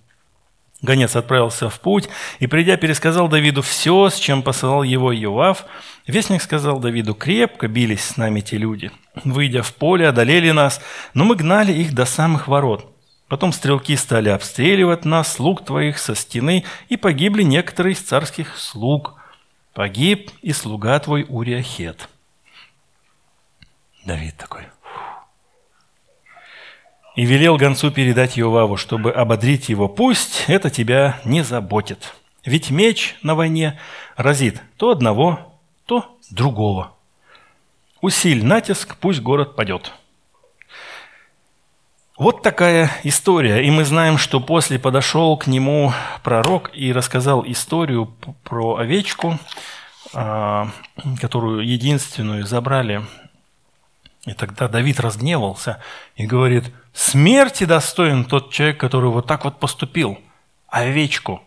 [0.82, 2.08] Гонец отправился в путь
[2.40, 5.64] и, придя, пересказал Давиду все, с чем посылал его Йоав.
[6.08, 8.90] Вестник сказал Давиду, крепко бились с нами те люди.
[9.24, 10.80] Выйдя в поле, одолели нас,
[11.14, 12.92] но мы гнали их до самых ворот.
[13.28, 19.14] Потом стрелки стали обстреливать нас, слуг твоих, со стены, и погибли некоторые из царских слуг.
[19.72, 22.08] Погиб и слуга твой Урия Хет.
[24.04, 24.66] Давид такой.
[27.16, 29.88] и велел гонцу передать Иоваву, чтобы ободрить его.
[29.88, 32.14] Пусть это тебя не заботит.
[32.44, 33.78] Ведь меч на войне
[34.16, 36.94] разит то одного, то другого.
[38.00, 39.92] Усиль натиск, пусть город падет.
[42.16, 43.66] Вот такая история.
[43.66, 49.38] И мы знаем, что после подошел к нему пророк и рассказал историю про овечку,
[50.14, 50.68] а,
[51.20, 53.02] которую единственную забрали.
[54.26, 55.80] И тогда Давид разгневался
[56.14, 60.18] и говорит, смерти достоин тот человек, который вот так вот поступил.
[60.68, 61.42] Овечку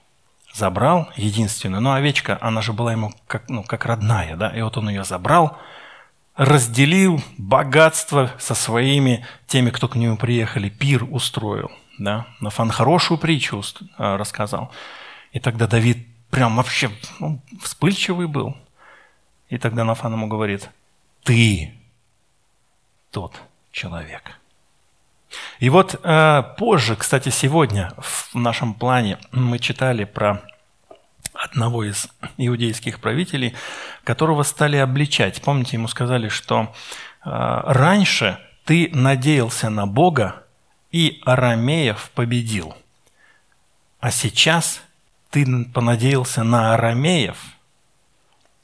[0.53, 1.81] забрал единственную.
[1.81, 5.03] Но овечка, она же была ему как, ну, как родная, да, и вот он ее
[5.03, 5.57] забрал,
[6.35, 12.27] разделил богатство со своими, теми, кто к нему приехали, пир устроил, да.
[12.39, 13.61] Нафан хорошую притчу
[13.97, 14.71] а, рассказал.
[15.31, 18.55] И тогда Давид прям вообще ну, вспыльчивый был.
[19.49, 20.69] И тогда Нафан ему говорит,
[21.23, 21.73] ты
[23.13, 23.39] тот
[23.71, 24.39] человек.
[25.59, 30.41] И вот э, позже, кстати, сегодня в нашем плане мы читали про
[31.33, 33.55] одного из иудейских правителей,
[34.03, 35.41] которого стали обличать.
[35.41, 36.73] Помните, ему сказали, что
[37.23, 40.43] э, раньше ты надеялся на Бога
[40.91, 42.75] и арамеев победил,
[43.99, 44.81] а сейчас
[45.29, 47.37] ты понадеялся на арамеев.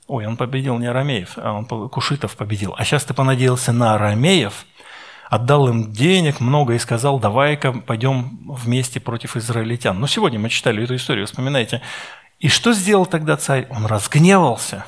[0.09, 2.75] Ой, он победил не арамеев, а он кушитов победил.
[2.77, 4.65] А сейчас ты понадеялся на арамеев–
[5.29, 9.99] отдал им денег много и сказал, давай-ка пойдем вместе против израильтян.
[9.99, 11.81] Ну, сегодня мы читали эту историю, вспоминайте.
[12.39, 13.67] И что сделал тогда царь?
[13.69, 14.85] Он разгневался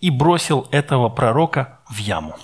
[0.00, 2.36] и бросил этого пророка в яму.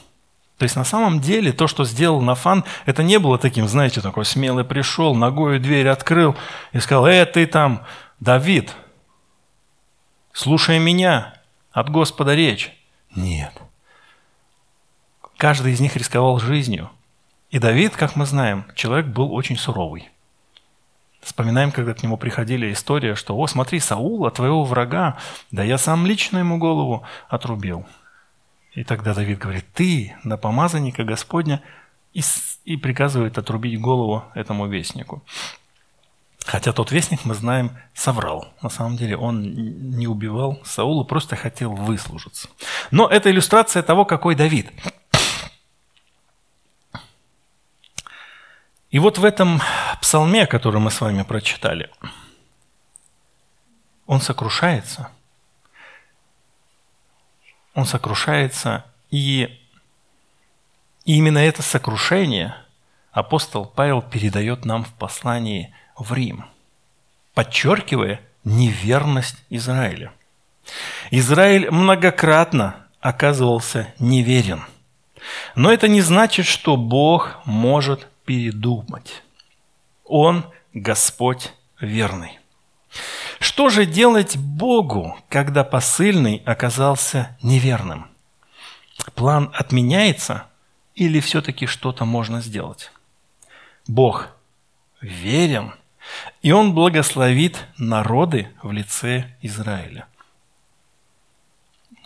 [0.59, 4.25] То есть на самом деле то, что сделал Нафан, это не было таким, знаете, такой
[4.25, 6.35] смелый пришел, ногою дверь открыл
[6.73, 7.83] и сказал, «Э, ты там,
[8.21, 8.73] Давид,
[10.33, 11.36] слушай меня,
[11.77, 12.73] от Господа речь».
[13.15, 13.53] Нет.
[15.37, 16.91] Каждый из них рисковал жизнью.
[17.51, 20.09] И Давид, как мы знаем, человек был очень суровый.
[21.21, 25.19] Вспоминаем, когда к нему приходили история, что «О, смотри, Саула, твоего врага,
[25.51, 27.87] да я сам лично ему голову отрубил».
[28.73, 31.62] И тогда Давид говорит «Ты на помазанника Господня»
[32.15, 32.23] и,
[32.65, 35.23] и приказывает отрубить голову этому вестнику.
[36.47, 38.49] Хотя тот вестник, мы знаем, соврал.
[38.63, 42.49] На самом деле он не убивал Саула, просто хотел выслужиться.
[42.91, 44.71] Но это иллюстрация того, какой Давид–
[48.97, 49.61] И вот в этом
[50.01, 51.91] псалме, который мы с вами прочитали,
[54.07, 55.11] он сокрушается.
[57.75, 59.61] Он сокрушается, и,
[61.05, 62.57] и именно это сокрушение
[63.13, 66.45] апостол Павел передает нам в послании в Рим,
[67.35, 70.13] подчеркивая неверность Израиля.
[71.11, 74.65] Израиль многократно оказывался неверен.
[75.55, 79.23] Но это не значит, что Бог может передумать.
[80.05, 82.39] Он Господь верный.
[83.41, 88.09] Что же делать Богу, когда посыльный оказался неверным?
[89.15, 90.47] План отменяется
[90.95, 92.93] или все-таки что-то можно сделать?
[93.87, 94.29] Бог
[95.01, 95.75] верен,
[96.42, 100.07] и Он благословит народы в лице Израиля.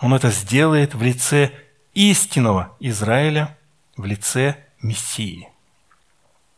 [0.01, 1.53] Он это сделает в лице
[1.95, 3.57] истинного Израиля,
[3.97, 5.49] в лице Мессии.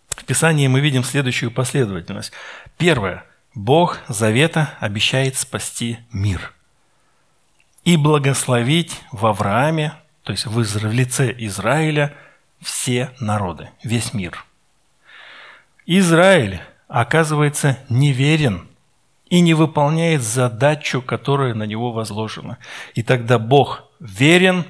[0.08, 2.32] В Писании мы видим следующую последовательность.
[2.76, 3.24] Первое.
[3.54, 6.54] Бог Завета обещает спасти мир
[7.84, 12.14] и благословить в Аврааме, то есть в лице Израиля,
[12.60, 14.44] все народы, весь мир.
[15.84, 18.68] Израиль, оказывается, неверен
[19.30, 22.58] и не выполняет задачу, которая на него возложена.
[22.94, 24.66] И тогда Бог верен,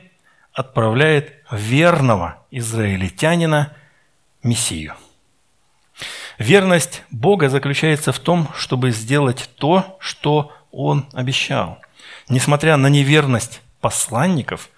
[0.52, 3.74] отправляет верного израильтянина
[4.44, 4.94] Мессию.
[6.38, 11.80] Верность Бога заключается в том, чтобы сделать то, что Он обещал,
[12.28, 14.70] несмотря на неверность посланников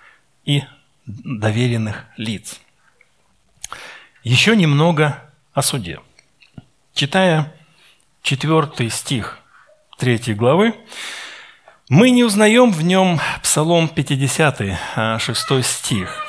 [0.46, 0.62] и
[1.04, 2.59] доверенных лиц.
[4.22, 6.00] Еще немного о суде.
[6.94, 7.52] Читая
[8.22, 9.40] четвертый стих
[9.98, 10.76] третьей главы,
[11.88, 14.62] мы не узнаем в нем Псалом 50,
[15.18, 16.24] 6 стих,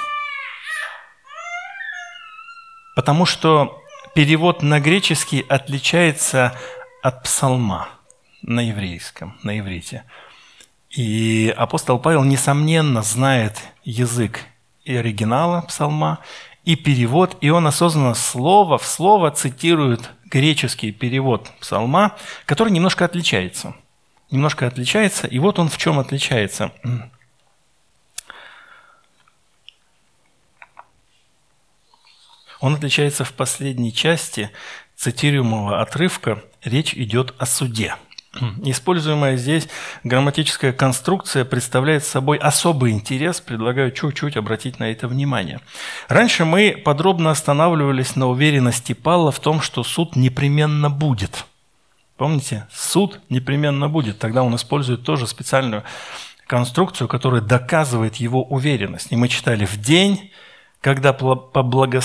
[2.96, 3.80] потому что
[4.16, 6.58] перевод на греческий отличается
[7.04, 7.88] от псалма
[8.42, 10.04] на еврейском, на иврите.
[10.90, 14.40] И апостол Павел, несомненно, знает язык
[14.84, 16.22] и оригинала псалма,
[16.64, 23.74] и перевод, и он осознанно слово в слово цитирует греческий перевод псалма, который немножко отличается.
[24.30, 26.74] Немножко отличается, и вот он в чем отличается.
[32.60, 34.52] Он отличается в последней части
[34.98, 36.44] цитируемого отрывка.
[36.66, 37.96] Речь идет о суде.
[38.64, 39.68] Используемая здесь
[40.04, 45.60] грамматическая конструкция представляет собой особый интерес, предлагаю чуть-чуть обратить на это внимание.
[46.08, 51.46] Раньше мы подробно останавливались на уверенности Павла в том, что суд непременно будет.
[52.18, 54.20] Помните, суд непременно будет.
[54.20, 55.84] Тогда он использует тоже специальную
[56.48, 59.12] конструкцию, которая доказывает его уверенность.
[59.12, 60.32] И мы читали «в день,
[60.82, 62.02] когда по, благо...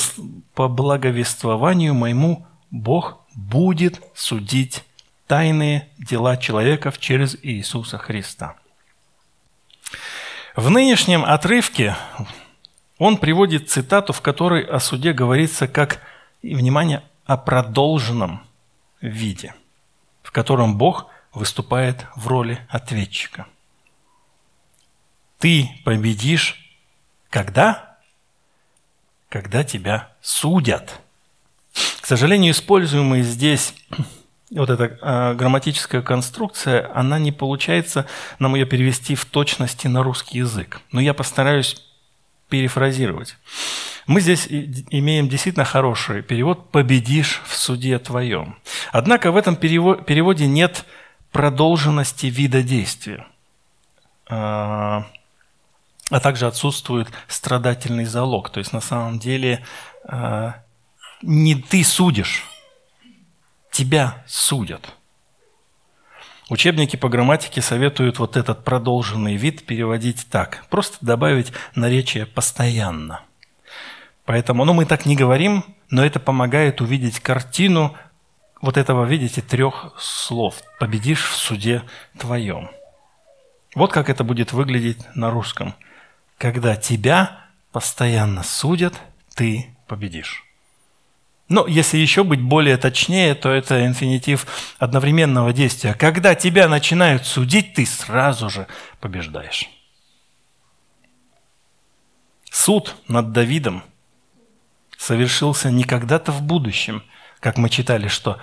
[0.55, 4.85] по благовествованию моему Бог будет судить
[5.31, 8.57] тайные дела человеков через Иисуса Христа».
[10.57, 11.97] В нынешнем отрывке
[12.99, 16.01] он приводит цитату, в которой о суде говорится как,
[16.43, 18.45] внимание, о продолженном
[19.01, 19.55] виде,
[20.23, 23.47] в котором Бог выступает в роли ответчика–
[25.41, 26.61] ты победишь
[27.31, 27.97] когда?
[29.31, 31.01] Когда тебя судят.
[32.01, 33.75] К сожалению, используемая здесь
[34.51, 38.07] вот эта э, грамматическая конструкция, она не получается
[38.39, 40.81] нам ее перевести в точности на русский язык.
[40.93, 41.83] Но я постараюсь
[42.49, 43.37] перефразировать.
[44.07, 48.57] Мы здесь имеем действительно хороший перевод «победишь в суде твоем».
[48.91, 50.85] Однако в этом переводе нет
[51.31, 53.27] продолженности вида действия.
[54.29, 55.07] А,
[56.11, 58.51] а также отсутствует страдательный залог.
[58.51, 59.65] То есть на самом деле
[60.09, 60.53] э,
[61.23, 62.50] не ты судишь,
[63.81, 64.95] тебя судят.
[66.49, 70.67] Учебники по грамматике советуют вот этот продолженный вид переводить так.
[70.69, 73.23] Просто добавить наречие «постоянно».
[74.25, 77.97] Поэтому, ну, мы так не говорим, но это помогает увидеть картину
[78.61, 80.57] вот этого, видите, трех слов.
[80.79, 81.83] «Победишь в суде
[82.19, 82.71] твоем».
[83.75, 85.75] Вот как это будет выглядеть на русском–
[86.41, 88.95] когда тебя постоянно судят,
[89.35, 90.50] ты победишь.
[91.51, 94.47] Но если еще быть более точнее, то это инфинитив
[94.79, 95.95] одновременного действия.
[95.95, 98.69] Когда тебя начинают судить, ты сразу же
[99.01, 99.69] побеждаешь.
[102.53, 103.83] Суд над Давидом
[104.97, 107.03] совершился не когда-то в будущем,
[107.41, 108.39] как мы читали, что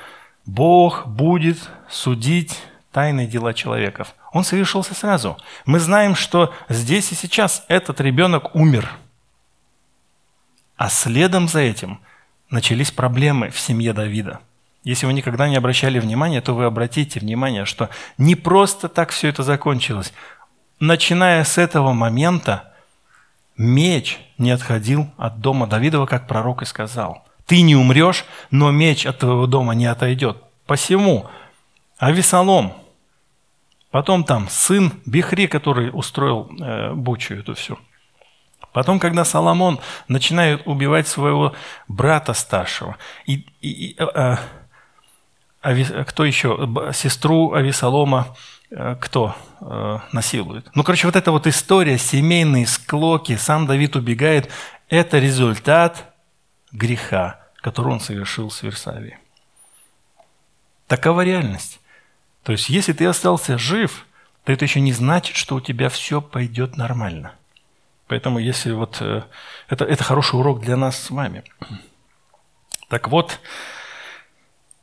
[0.46, 4.16] Бог будет судить тайные дела человеков.
[4.34, 5.38] Он совершился сразу.
[5.66, 8.90] Мы знаем, что здесь и сейчас этот ребенок умер.
[10.76, 12.02] А следом за этим
[12.50, 14.40] начались проблемы в семье Давида.
[14.84, 19.28] Если вы никогда не обращали внимания, то вы обратите внимание, что не просто так все
[19.30, 20.14] это закончилось.
[20.80, 22.74] Начиная с этого момента,
[23.58, 27.26] меч не отходил от дома Давидова, как пророк и сказал.
[27.46, 30.38] Ты не умрешь, но меч от твоего дома не отойдет.
[30.66, 31.28] Посему
[31.98, 32.74] Авесолом–
[33.92, 37.80] Потом там сын Бихри, который устроил э, бучу эту всю.
[38.78, 41.56] Потом, когда Соломон начинает убивать своего
[41.88, 44.38] брата старшего, и, и, и а,
[45.64, 46.70] а, кто еще?
[46.94, 48.38] Сестру Авесолома
[49.02, 49.36] кто
[50.12, 50.70] насилует?
[50.76, 54.52] Ну, короче, вот эта вот история, семейные склоки, сам Давид убегает,
[54.90, 56.14] это результат
[56.72, 59.18] греха, который он совершил с Версавией.
[60.86, 61.80] Такова реальность.
[62.44, 64.06] То есть, если ты остался жив,
[64.44, 67.34] то это еще не значит, что у тебя все пойдет нормально.
[68.08, 69.24] Поэтому, если вот э,
[69.70, 71.44] это, это хороший урок для нас с вами.
[72.90, 73.40] Так вот,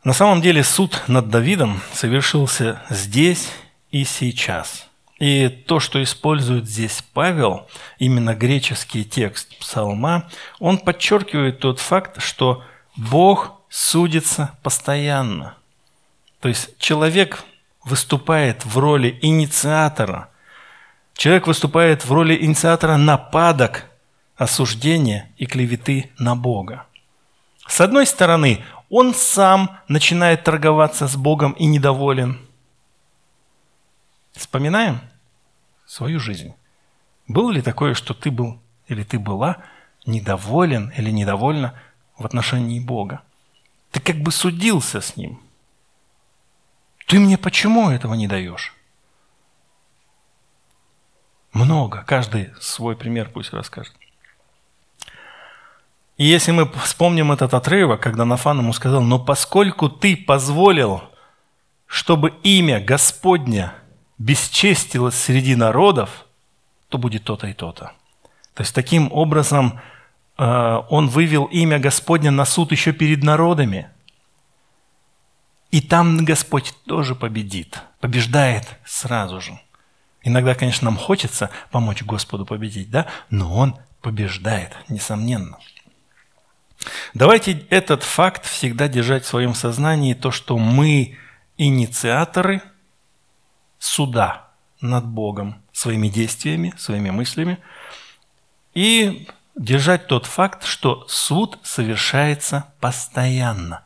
[0.04, 3.50] на самом деле суд над Давидом совершился здесь
[3.90, 4.88] и сейчас.
[5.18, 12.62] И то, что использует здесь Павел, именно греческий текст псалма, он подчеркивает тот факт, что
[12.96, 15.56] Бог судится постоянно.
[16.40, 17.42] То есть человек
[17.84, 20.28] выступает в роли инициатора.
[21.14, 23.86] Человек выступает в роли инициатора нападок,
[24.36, 26.86] осуждения и клеветы на Бога.
[27.66, 32.38] С одной стороны, он сам начинает торговаться с Богом и недоволен.
[34.32, 35.00] Вспоминаем
[35.86, 36.54] свою жизнь.
[37.28, 39.58] Было ли такое, что ты был или ты была
[40.04, 41.80] недоволен или недовольна
[42.18, 43.22] в отношении Бога?
[43.92, 45.40] Ты как бы судился с Ним.
[47.06, 48.74] Ты мне почему этого не даешь?
[51.54, 52.04] Много.
[52.06, 53.94] Каждый свой пример пусть расскажет.
[56.18, 61.02] И если мы вспомним этот отрывок, когда Нафан ему сказал, но поскольку ты позволил,
[61.86, 63.72] чтобы имя Господня
[64.18, 66.26] бесчестилось среди народов,
[66.88, 67.92] то будет то-то и то-то.
[68.54, 69.80] То есть таким образом
[70.36, 70.44] э,
[70.90, 73.88] он вывел имя Господня на суд еще перед народами–
[75.74, 79.58] и там Господь тоже победит, побеждает сразу же.
[80.24, 83.06] Иногда, конечно, нам хочется помочь Господу победить, да?
[83.30, 85.58] но Он побеждает, несомненно.
[87.12, 91.18] Давайте этот факт всегда держать в своем сознании, то, что мы
[91.56, 92.62] инициаторы
[93.78, 94.48] суда
[94.80, 97.58] над Богом своими действиями, своими мыслями,
[98.72, 103.84] и держать тот факт, что суд совершается постоянно.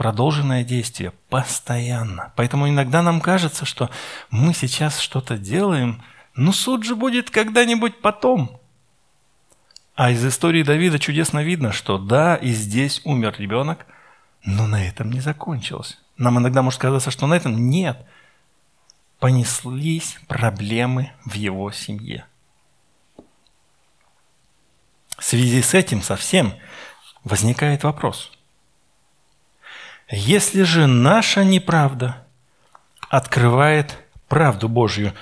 [0.00, 2.32] Продолженное действие постоянно.
[2.34, 3.90] Поэтому иногда нам кажется, что
[4.30, 6.02] мы сейчас что-то делаем,
[6.34, 8.58] но суд же будет когда-нибудь потом.
[9.96, 13.84] А из истории Давида чудесно видно, что да, и здесь умер ребенок,
[14.42, 15.98] но на этом не закончилось.
[16.16, 18.02] Нам иногда может казаться, что на этом нет.
[19.18, 22.24] Понеслись проблемы в его семье.
[25.18, 26.54] В связи с этим совсем
[27.22, 28.32] возникает вопрос.
[30.10, 32.26] Если же наша неправда
[33.08, 33.96] открывает
[34.28, 35.12] правду Божью,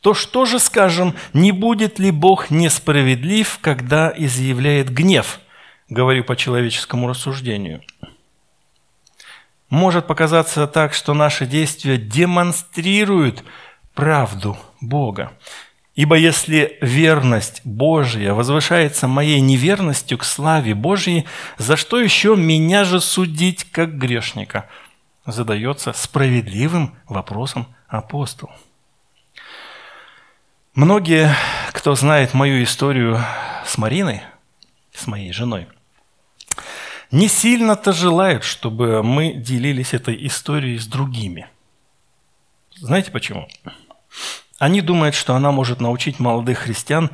[0.00, 5.40] то что же скажем, не будет ли Бог несправедлив, когда изъявляет гнев?
[5.88, 7.82] Говорю по человеческому рассуждению.
[9.68, 13.42] Может показаться так, что наши действия демонстрируют
[13.94, 15.32] правду Бога.
[15.96, 21.24] Ибо если верность Божья возвышается моей неверностью к славе Божьей,
[21.56, 24.68] за что еще меня же судить как грешника?
[25.24, 28.50] Задается справедливым вопросом апостол.
[30.74, 31.34] Многие,
[31.72, 33.18] кто знает мою историю
[33.64, 34.20] с Мариной,
[34.92, 35.66] с моей женой,
[37.10, 41.46] не сильно-то желают, чтобы мы делились этой историей с другими.
[42.74, 43.48] Знаете почему?
[44.58, 47.10] Они думают, что она может научить молодых христиан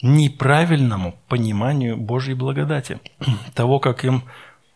[0.00, 3.00] неправильному пониманию Божьей благодати,
[3.54, 4.24] того, как им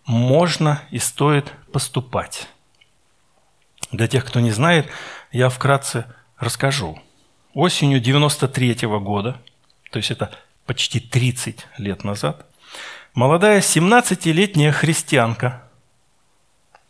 [0.05, 2.49] можно и стоит поступать.
[3.93, 4.89] Для тех, кто не знает,
[5.31, 6.07] я вкратце
[6.39, 7.01] расскажу–
[7.55, 9.41] осенью 93 -го года,
[9.91, 10.31] то есть это
[10.67, 12.47] почти 30 лет назад,
[13.15, 15.69] молодая 17-летняя христианка,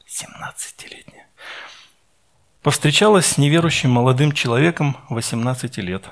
[0.07, 1.12] 17-летняя,
[2.63, 6.05] повстречалась с неверующим молодым человеком 18 лет.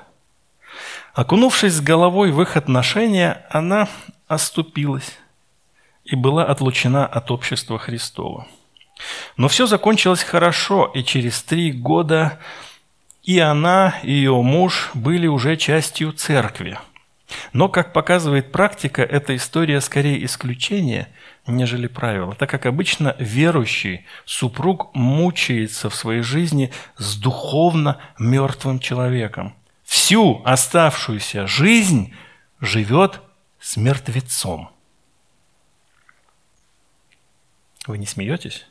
[1.14, 3.88] Окунувшись с головой в их отношения, она
[4.28, 5.18] оступилась
[6.04, 8.46] и была отлучена от общества Христова.
[9.36, 12.38] Но все закончилось хорошо, и через три года
[13.22, 16.78] и она, и ее муж были уже частью церкви.
[17.52, 21.08] Но, как показывает практика, эта история скорее исключение,
[21.46, 29.54] нежели правило, так как обычно верующий супруг мучается в своей жизни с духовно мертвым человеком.
[29.84, 32.14] Всю оставшуюся жизнь
[32.60, 33.20] живет
[33.58, 34.70] с мертвецом.
[37.86, 38.66] Вы не смеетесь?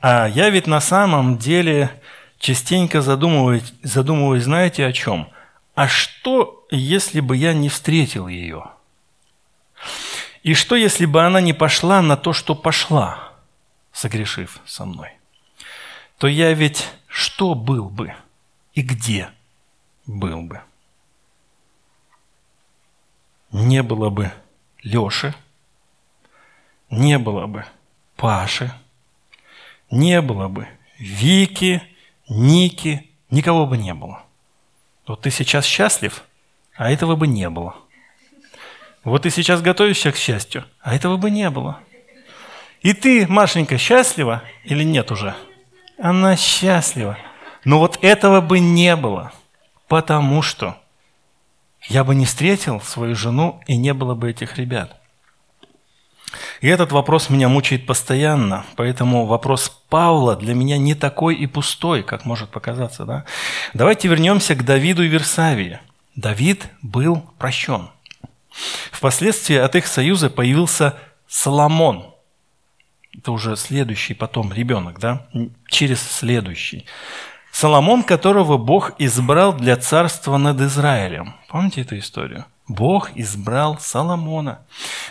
[0.00, 1.90] А я ведь на самом деле
[2.38, 5.28] частенько задумываюсь, задумываюсь, знаете о чем?
[5.74, 8.66] А что, если бы я не встретил ее?
[10.42, 13.32] И что, если бы она не пошла на то, что пошла,
[13.92, 15.12] согрешив со мной?
[16.18, 18.14] То я ведь что был бы
[18.74, 19.30] и где
[20.06, 20.60] был бы?
[23.50, 24.32] Не было бы
[24.82, 25.34] Леши,
[26.90, 27.64] не было бы
[28.16, 28.72] Паши,
[29.90, 30.68] не было бы
[30.98, 31.82] Вики,
[32.28, 34.24] Ники, никого бы не было.
[35.06, 36.22] Вот ты сейчас счастлив,
[36.76, 37.74] а этого бы не было.
[39.04, 41.80] Вот ты сейчас готовишься к счастью, а этого бы не было.
[42.82, 45.34] И ты, Машенька, счастлива или нет уже?
[45.98, 47.18] Она счастлива.
[47.64, 49.32] Но вот этого бы не было,
[49.88, 50.76] потому что
[51.88, 55.00] я бы не встретил свою жену и не было бы этих ребят.
[56.60, 62.02] И этот вопрос меня мучает постоянно, поэтому вопрос Павла для меня не такой и пустой,
[62.02, 63.04] как может показаться.
[63.04, 63.24] Да?
[63.74, 65.80] Давайте вернемся к Давиду и Версавии.
[66.16, 67.88] Давид был прощен.
[68.90, 72.12] Впоследствии от их союза появился Соломон.
[73.16, 75.26] Это уже следующий потом ребенок, да?
[75.68, 76.86] Через следующий.
[77.50, 81.34] Соломон, которого Бог избрал для царства над Израилем.
[81.48, 82.46] Помните эту историю?
[82.68, 84.64] Бог избрал Соломона.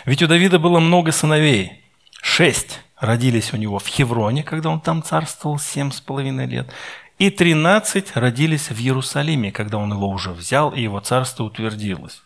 [0.04, 1.82] Ведь у Давида было много сыновей.
[2.22, 6.70] Шесть родились у него в Хевроне, когда он там царствовал семь с половиной лет.
[7.18, 12.22] И тринадцать родились в Иерусалиме, когда он его уже взял, и его царство утвердилось.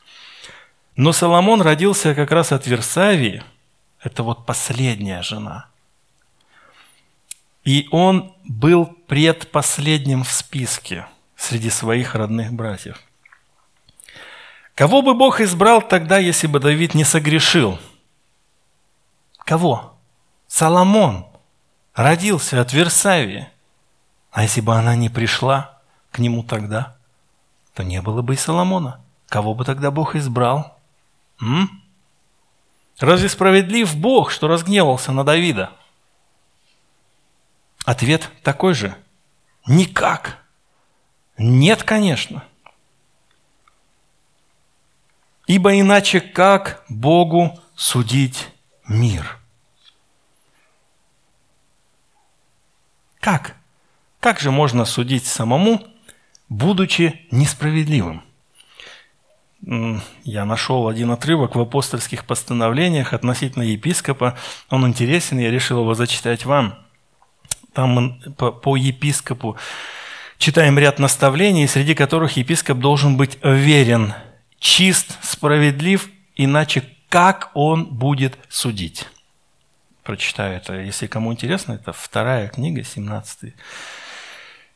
[0.96, 3.42] Но Соломон родился как раз от Версавии,
[4.02, 5.66] это вот последняя жена.
[7.64, 11.06] И он был предпоследним в списке
[11.36, 13.02] среди своих родных братьев.
[14.76, 17.78] Кого бы Бог избрал тогда, если бы Давид не согрешил?
[19.38, 19.96] Кого?
[20.48, 21.26] Соломон
[21.94, 23.48] родился от Версавии.
[24.30, 26.94] А если бы она не пришла к нему тогда,
[27.72, 29.00] то не было бы и Соломона.
[29.30, 30.78] Кого бы тогда Бог избрал?
[31.40, 31.82] М?
[32.98, 35.70] Разве справедлив Бог, что разгневался на Давида?
[37.86, 38.94] Ответ такой же.
[39.66, 40.36] Никак.
[41.38, 42.44] Нет, конечно.
[45.46, 48.48] Ибо иначе как Богу судить
[48.88, 49.38] мир?
[53.20, 53.56] Как?
[54.20, 55.86] Как же можно судить самому,
[56.48, 58.22] будучи несправедливым?
[59.62, 64.36] Я нашел один отрывок в апостольских постановлениях относительно епископа.
[64.68, 66.78] Он интересен, я решил его зачитать вам.
[67.72, 69.56] Там по, по епископу
[70.38, 74.14] читаем ряд наставлений, среди которых епископ должен быть верен,
[74.58, 79.06] чист, справедлив, иначе как он будет судить.
[80.02, 83.54] Прочитаю это, если кому интересно, это вторая книга, 17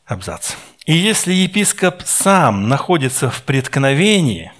[0.07, 0.55] абзац.
[0.87, 4.53] «И если епископ сам находится в преткновении,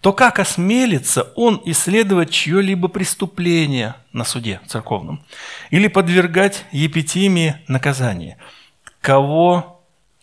[0.00, 5.24] то как осмелится он исследовать чье-либо преступление на суде церковном
[5.70, 8.36] или подвергать епитимии наказания?
[9.00, 9.71] Кого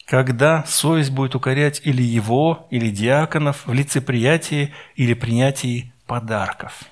[0.10, 6.86] когда совесть будет укорять или его, или диаконов в лицеприятии или принятии подарков.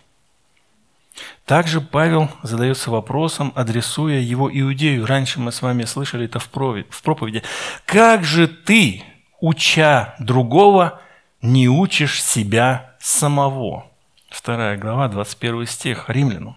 [1.44, 5.08] Также Павел задается вопросом, адресуя его иудею.
[5.08, 7.42] Раньше мы с вами слышали это в проповеди.
[7.88, 9.04] «Как же ты,
[9.42, 11.02] уча другого,
[11.42, 13.88] не учишь себя самого?»
[14.30, 16.56] Вторая глава, 21 стих, Римлянам.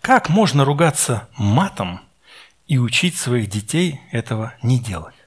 [0.00, 2.00] Как можно ругаться матом
[2.66, 5.19] и учить своих детей этого не делать?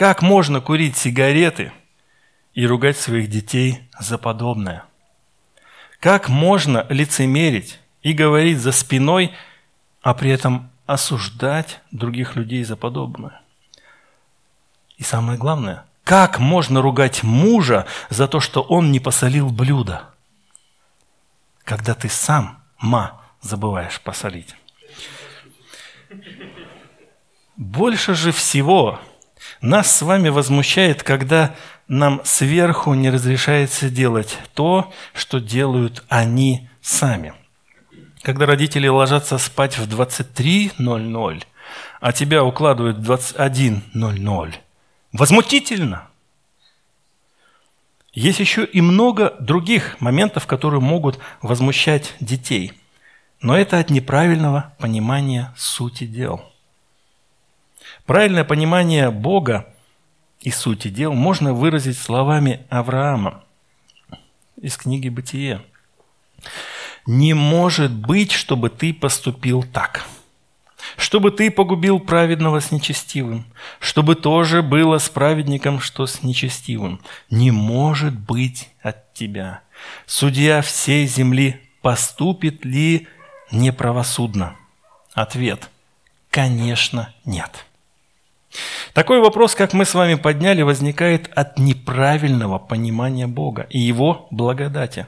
[0.00, 1.74] Как можно курить сигареты
[2.54, 4.84] и ругать своих детей за подобное?
[5.98, 9.34] Как можно лицемерить и говорить за спиной,
[10.00, 13.42] а при этом осуждать других людей за подобное?
[14.96, 20.08] И самое главное, как можно ругать мужа за то, что он не посолил блюдо,
[21.62, 24.54] когда ты сам, ма, забываешь посолить?
[27.58, 28.98] Больше же всего
[29.60, 31.54] нас с вами возмущает, когда
[31.86, 37.34] нам сверху не разрешается делать то, что делают они сами.
[38.22, 41.42] Когда родители ложатся спать в 23.00,
[42.00, 44.54] а тебя укладывают в 21.00,
[45.12, 46.08] возмутительно.
[48.12, 52.72] Есть еще и много других моментов, которые могут возмущать детей.
[53.40, 56.44] Но это от неправильного понимания сути дел–
[58.10, 59.72] Правильное понимание Бога
[60.40, 63.44] и сути дел можно выразить словами Авраама
[64.60, 65.62] из книги «Бытие».
[67.06, 70.08] «Не может быть, чтобы ты поступил так,
[70.96, 73.46] чтобы ты погубил праведного с нечестивым,
[73.78, 77.00] чтобы тоже было с праведником, что с нечестивым.
[77.30, 79.60] Не может быть от тебя.
[80.06, 83.06] Судья всей земли поступит ли
[83.52, 84.56] неправосудно?»
[85.14, 85.70] Ответ–
[86.30, 87.66] конечно, нет.
[88.94, 95.06] Такой вопрос, как мы с вами подняли, возникает от неправильного понимания Бога и Его благодати.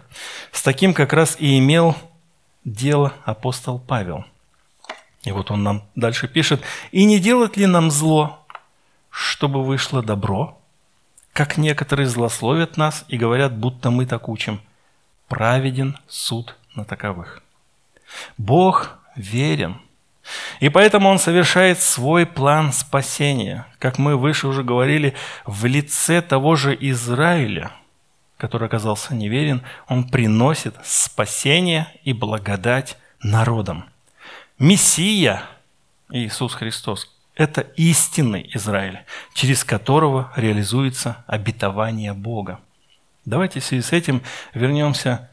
[0.52, 1.96] С таким как раз и имел
[2.64, 4.24] дело апостол Павел.
[5.24, 6.62] И вот он нам дальше пишет,
[6.92, 8.44] «И не делать ли нам зло,
[9.10, 10.58] чтобы вышло добро?
[11.32, 14.60] Как некоторые злословят нас и говорят, будто мы так учим.
[15.28, 17.42] Праведен суд на таковых».
[18.36, 19.80] Бог верен–
[20.60, 25.14] и поэтому он совершает свой план спасения, как мы выше уже говорили,
[25.44, 27.72] в лице того же Израиля,
[28.36, 33.84] который оказался неверен, он приносит спасение и благодать народам.
[34.58, 35.42] Мессия
[36.10, 39.00] Иисус Христос– это истинный Израиль,
[39.34, 42.60] через которого реализуется обетование Бога.
[43.24, 44.22] Давайте в связи с этим
[44.54, 45.30] вернемся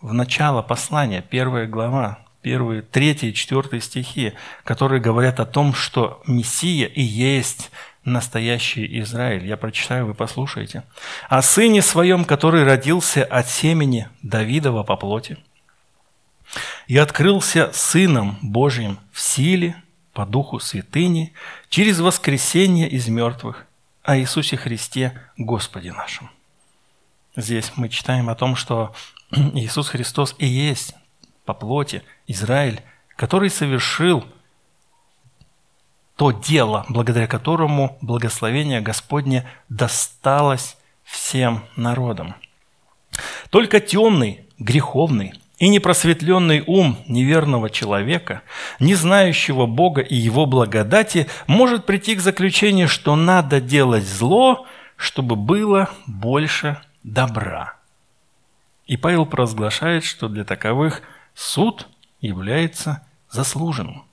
[0.00, 4.34] в начало послания, первая глава, первые, третий, четвертый стихи,
[4.64, 7.70] которые говорят о том, что Мессия и есть
[8.04, 9.46] настоящий Израиль.
[9.46, 10.84] Я прочитаю, вы послушайте.
[11.28, 15.36] «О сыне своем, который родился от семени Давидова по плоти,
[16.86, 19.76] и открылся Сыном Божьим в силе,
[20.14, 21.34] по духу святыни,
[21.68, 23.66] через воскресение из мертвых,
[24.02, 26.30] о Иисусе Христе, Господе нашем».
[27.36, 28.94] Здесь мы читаем о том, что
[29.30, 30.94] Иисус Христос и есть
[31.48, 32.82] по плоти Израиль,
[33.16, 34.22] который совершил
[36.14, 42.34] то дело, благодаря которому благословение Господне досталось всем народам.
[43.48, 48.42] Только темный, греховный и непросветленный ум неверного человека,
[48.78, 55.34] не знающего Бога и Его благодати, может прийти к заключению, что надо делать зло, чтобы
[55.34, 57.78] было больше добра.
[58.86, 61.00] И Павел провозглашает, что для таковых
[61.38, 61.86] суд
[62.20, 64.04] является заслуженным.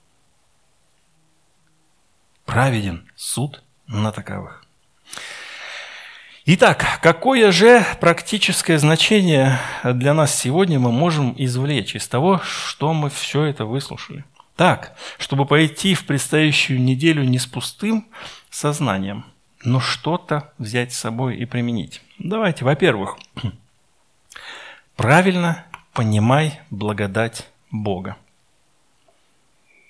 [2.45, 4.63] Праведен суд на таковых.
[6.45, 13.09] Итак, какое же практическое значение для нас сегодня мы можем извлечь из того, что мы
[13.09, 14.23] все это выслушали?
[14.55, 18.07] Так, чтобы пойти в предстоящую неделю не с пустым
[18.51, 19.25] сознанием,
[19.63, 22.03] но что-то взять с собой и применить.
[22.19, 23.17] Давайте, во-первых,
[24.95, 25.65] правильно
[25.95, 28.17] понимай благодать Бога.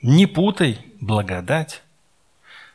[0.01, 1.81] Не путай благодать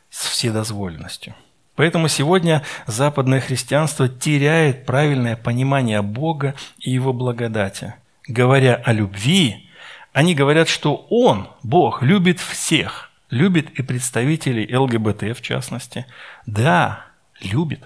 [0.09, 1.33] с вседозволенностью.
[1.75, 7.95] Поэтому сегодня западное христианство теряет правильное понимание Бога и Его благодати.
[8.27, 9.69] Говоря о любви,
[10.11, 16.05] они говорят, что Он, Бог, любит всех, любит и представителей ЛГБТ в частности.
[16.45, 17.05] Да,
[17.39, 17.81] любит.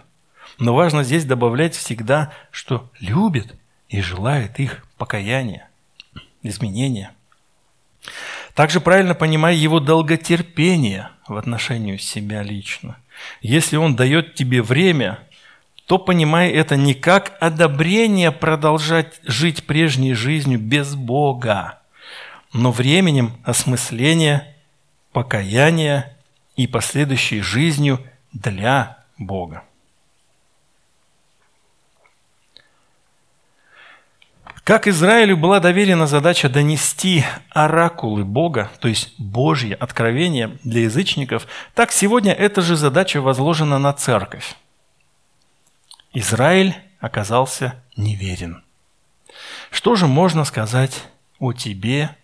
[0.58, 3.56] Но важно здесь добавлять всегда, что любит
[3.90, 5.70] и желает их покаяния,
[6.44, 7.12] изменения.
[8.54, 12.98] Также правильно понимая его долготерпение в отношении себя лично.
[13.42, 15.20] Если он дает тебе время,
[15.88, 21.80] то понимай это не как одобрение продолжать жить прежней жизнью без Бога,
[22.54, 24.56] но временем осмысления,
[25.12, 26.16] покаяния
[26.56, 28.00] и последующей жизнью
[28.34, 29.64] для Бога.
[34.66, 41.46] Как Израилю была доверена задача донести оракулы Бога, то есть Божье откровение для язычников,
[41.76, 44.56] так сегодня эта же задача возложена на церковь.
[46.14, 48.64] Израиль оказался неверен.
[49.70, 51.04] Что же можно сказать
[51.38, 52.16] о тебе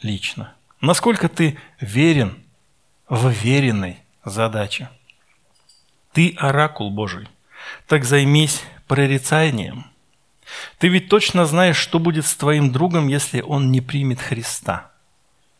[0.00, 0.54] лично?
[0.80, 2.42] Насколько ты верен
[3.10, 4.88] в веренной задаче?
[6.14, 7.28] Ты оракул Божий,
[7.86, 9.84] так займись прорицанием–
[10.78, 14.90] ты ведь точно знаешь, что будет с твоим другом, если он не примет Христа.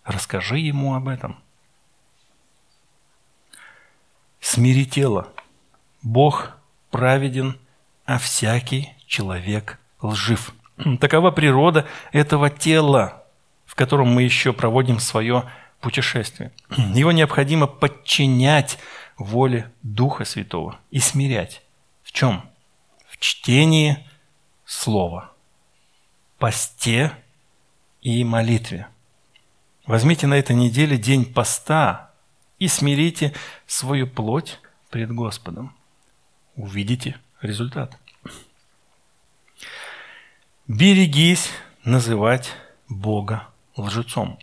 [0.04, 1.38] Расскажи ему об этом.
[4.40, 5.32] Смири тело.
[6.02, 6.52] Бог
[6.90, 7.58] праведен,
[8.04, 10.54] а всякий человек лжив.
[11.00, 13.24] Такова природа этого тела,
[13.64, 16.52] в котором мы еще проводим свое путешествие.
[16.94, 18.78] Его необходимо подчинять
[19.16, 21.62] воле Духа Святого и смирять.
[22.02, 22.42] В чем?
[23.08, 24.06] В чтении
[24.64, 25.32] Слова,
[26.38, 27.16] посте
[28.00, 28.88] и молитве.
[29.86, 32.10] Возьмите на этой неделе день поста
[32.58, 33.34] и смирите
[33.66, 34.58] свою плоть
[34.90, 35.76] пред Господом.
[36.56, 37.98] Увидите результат.
[40.66, 41.50] Берегись
[41.84, 42.50] называть
[42.88, 44.38] Бога лжецом.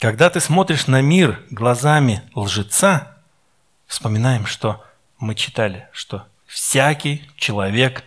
[0.00, 3.16] Когда ты смотришь на мир глазами лжеца,
[3.86, 4.84] вспоминаем, что
[5.20, 8.02] мы читали, что всякий человек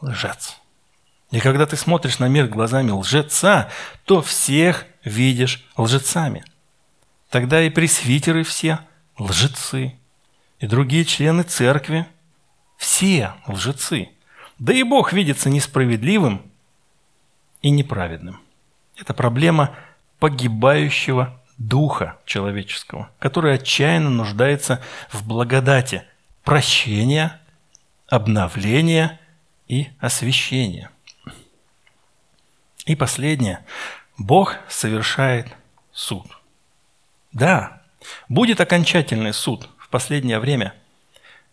[0.00, 0.56] лжец.
[1.30, 3.70] И когда ты смотришь на мир глазами лжеца,
[4.04, 6.44] то всех видишь лжецами.
[7.30, 8.78] Тогда и пресвитеры все
[9.18, 9.94] лжецы,
[10.60, 12.06] и другие члены церкви
[12.76, 14.10] все лжецы.
[14.58, 16.42] Да и Бог видится несправедливым
[17.62, 18.40] и неправедным.
[18.96, 19.74] Это проблема
[20.20, 24.80] погибающего духа человеческого, который отчаянно нуждается
[25.10, 26.04] в благодати
[26.44, 27.40] прощения,
[28.08, 29.18] обновления
[29.68, 30.90] и освящение.
[32.86, 33.64] И последнее.
[34.18, 35.48] Бог совершает
[35.92, 36.26] суд.
[37.32, 37.82] Да,
[38.28, 40.74] будет окончательный суд в последнее время,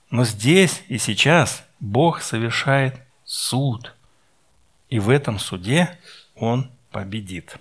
[0.09, 3.95] но здесь и сейчас Бог совершает суд.
[4.89, 5.97] И в этом суде
[6.36, 7.55] Он победит.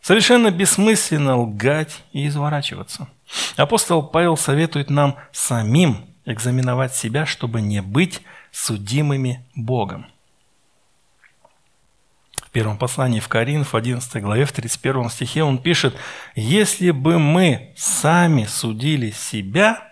[0.00, 3.08] Совершенно бессмысленно лгать и изворачиваться.
[3.56, 8.20] Апостол Павел советует нам самим экзаменовать себя, чтобы не быть
[8.52, 10.06] судимыми Богом.
[12.36, 15.96] В первом послании в Коринф, 11 главе, в 31 стихе он пишет,
[16.36, 19.90] «Если бы мы сами судили себя,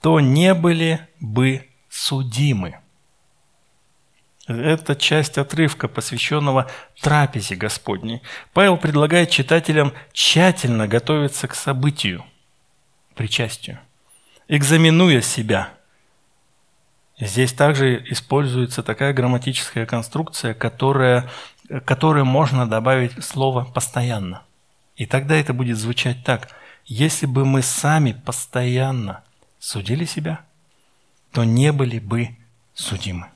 [0.00, 2.78] то не были бы судимы».
[4.46, 6.70] Это часть отрывка, посвященного
[7.00, 8.22] трапезе Господней.
[8.52, 12.24] Павел предлагает читателям тщательно готовиться к событию,
[13.14, 13.78] причастию,
[14.48, 15.74] экзаменуя себя–
[17.18, 21.30] Здесь также используется такая грамматическая конструкция, которая,
[21.84, 24.42] которой можно добавить слово «постоянно».
[24.96, 26.50] И тогда это будет звучать так.
[26.84, 29.22] Если бы мы сами постоянно
[29.60, 30.40] судили себя,
[31.32, 32.36] то не были бы
[32.74, 33.26] судимы.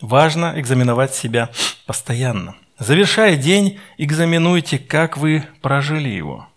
[0.00, 1.50] Важно экзаменовать себя
[1.86, 2.56] постоянно.
[2.78, 6.48] Завершая день, экзаменуйте, как вы прожили его–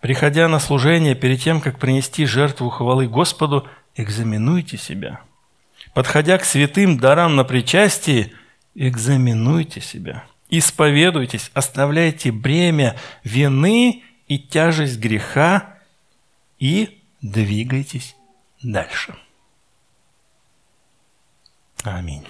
[0.00, 5.20] Приходя на служение, перед тем, как принести жертву хвалы Господу, экзаменуйте себя.
[5.92, 8.32] Подходя к святым дарам на причастии,
[8.74, 10.24] экзаменуйте себя.
[10.50, 15.78] Исповедуйтесь, оставляйте бремя вины и тяжесть греха
[16.58, 18.14] и двигайтесь
[18.62, 19.14] дальше.
[21.82, 22.26] Аминь.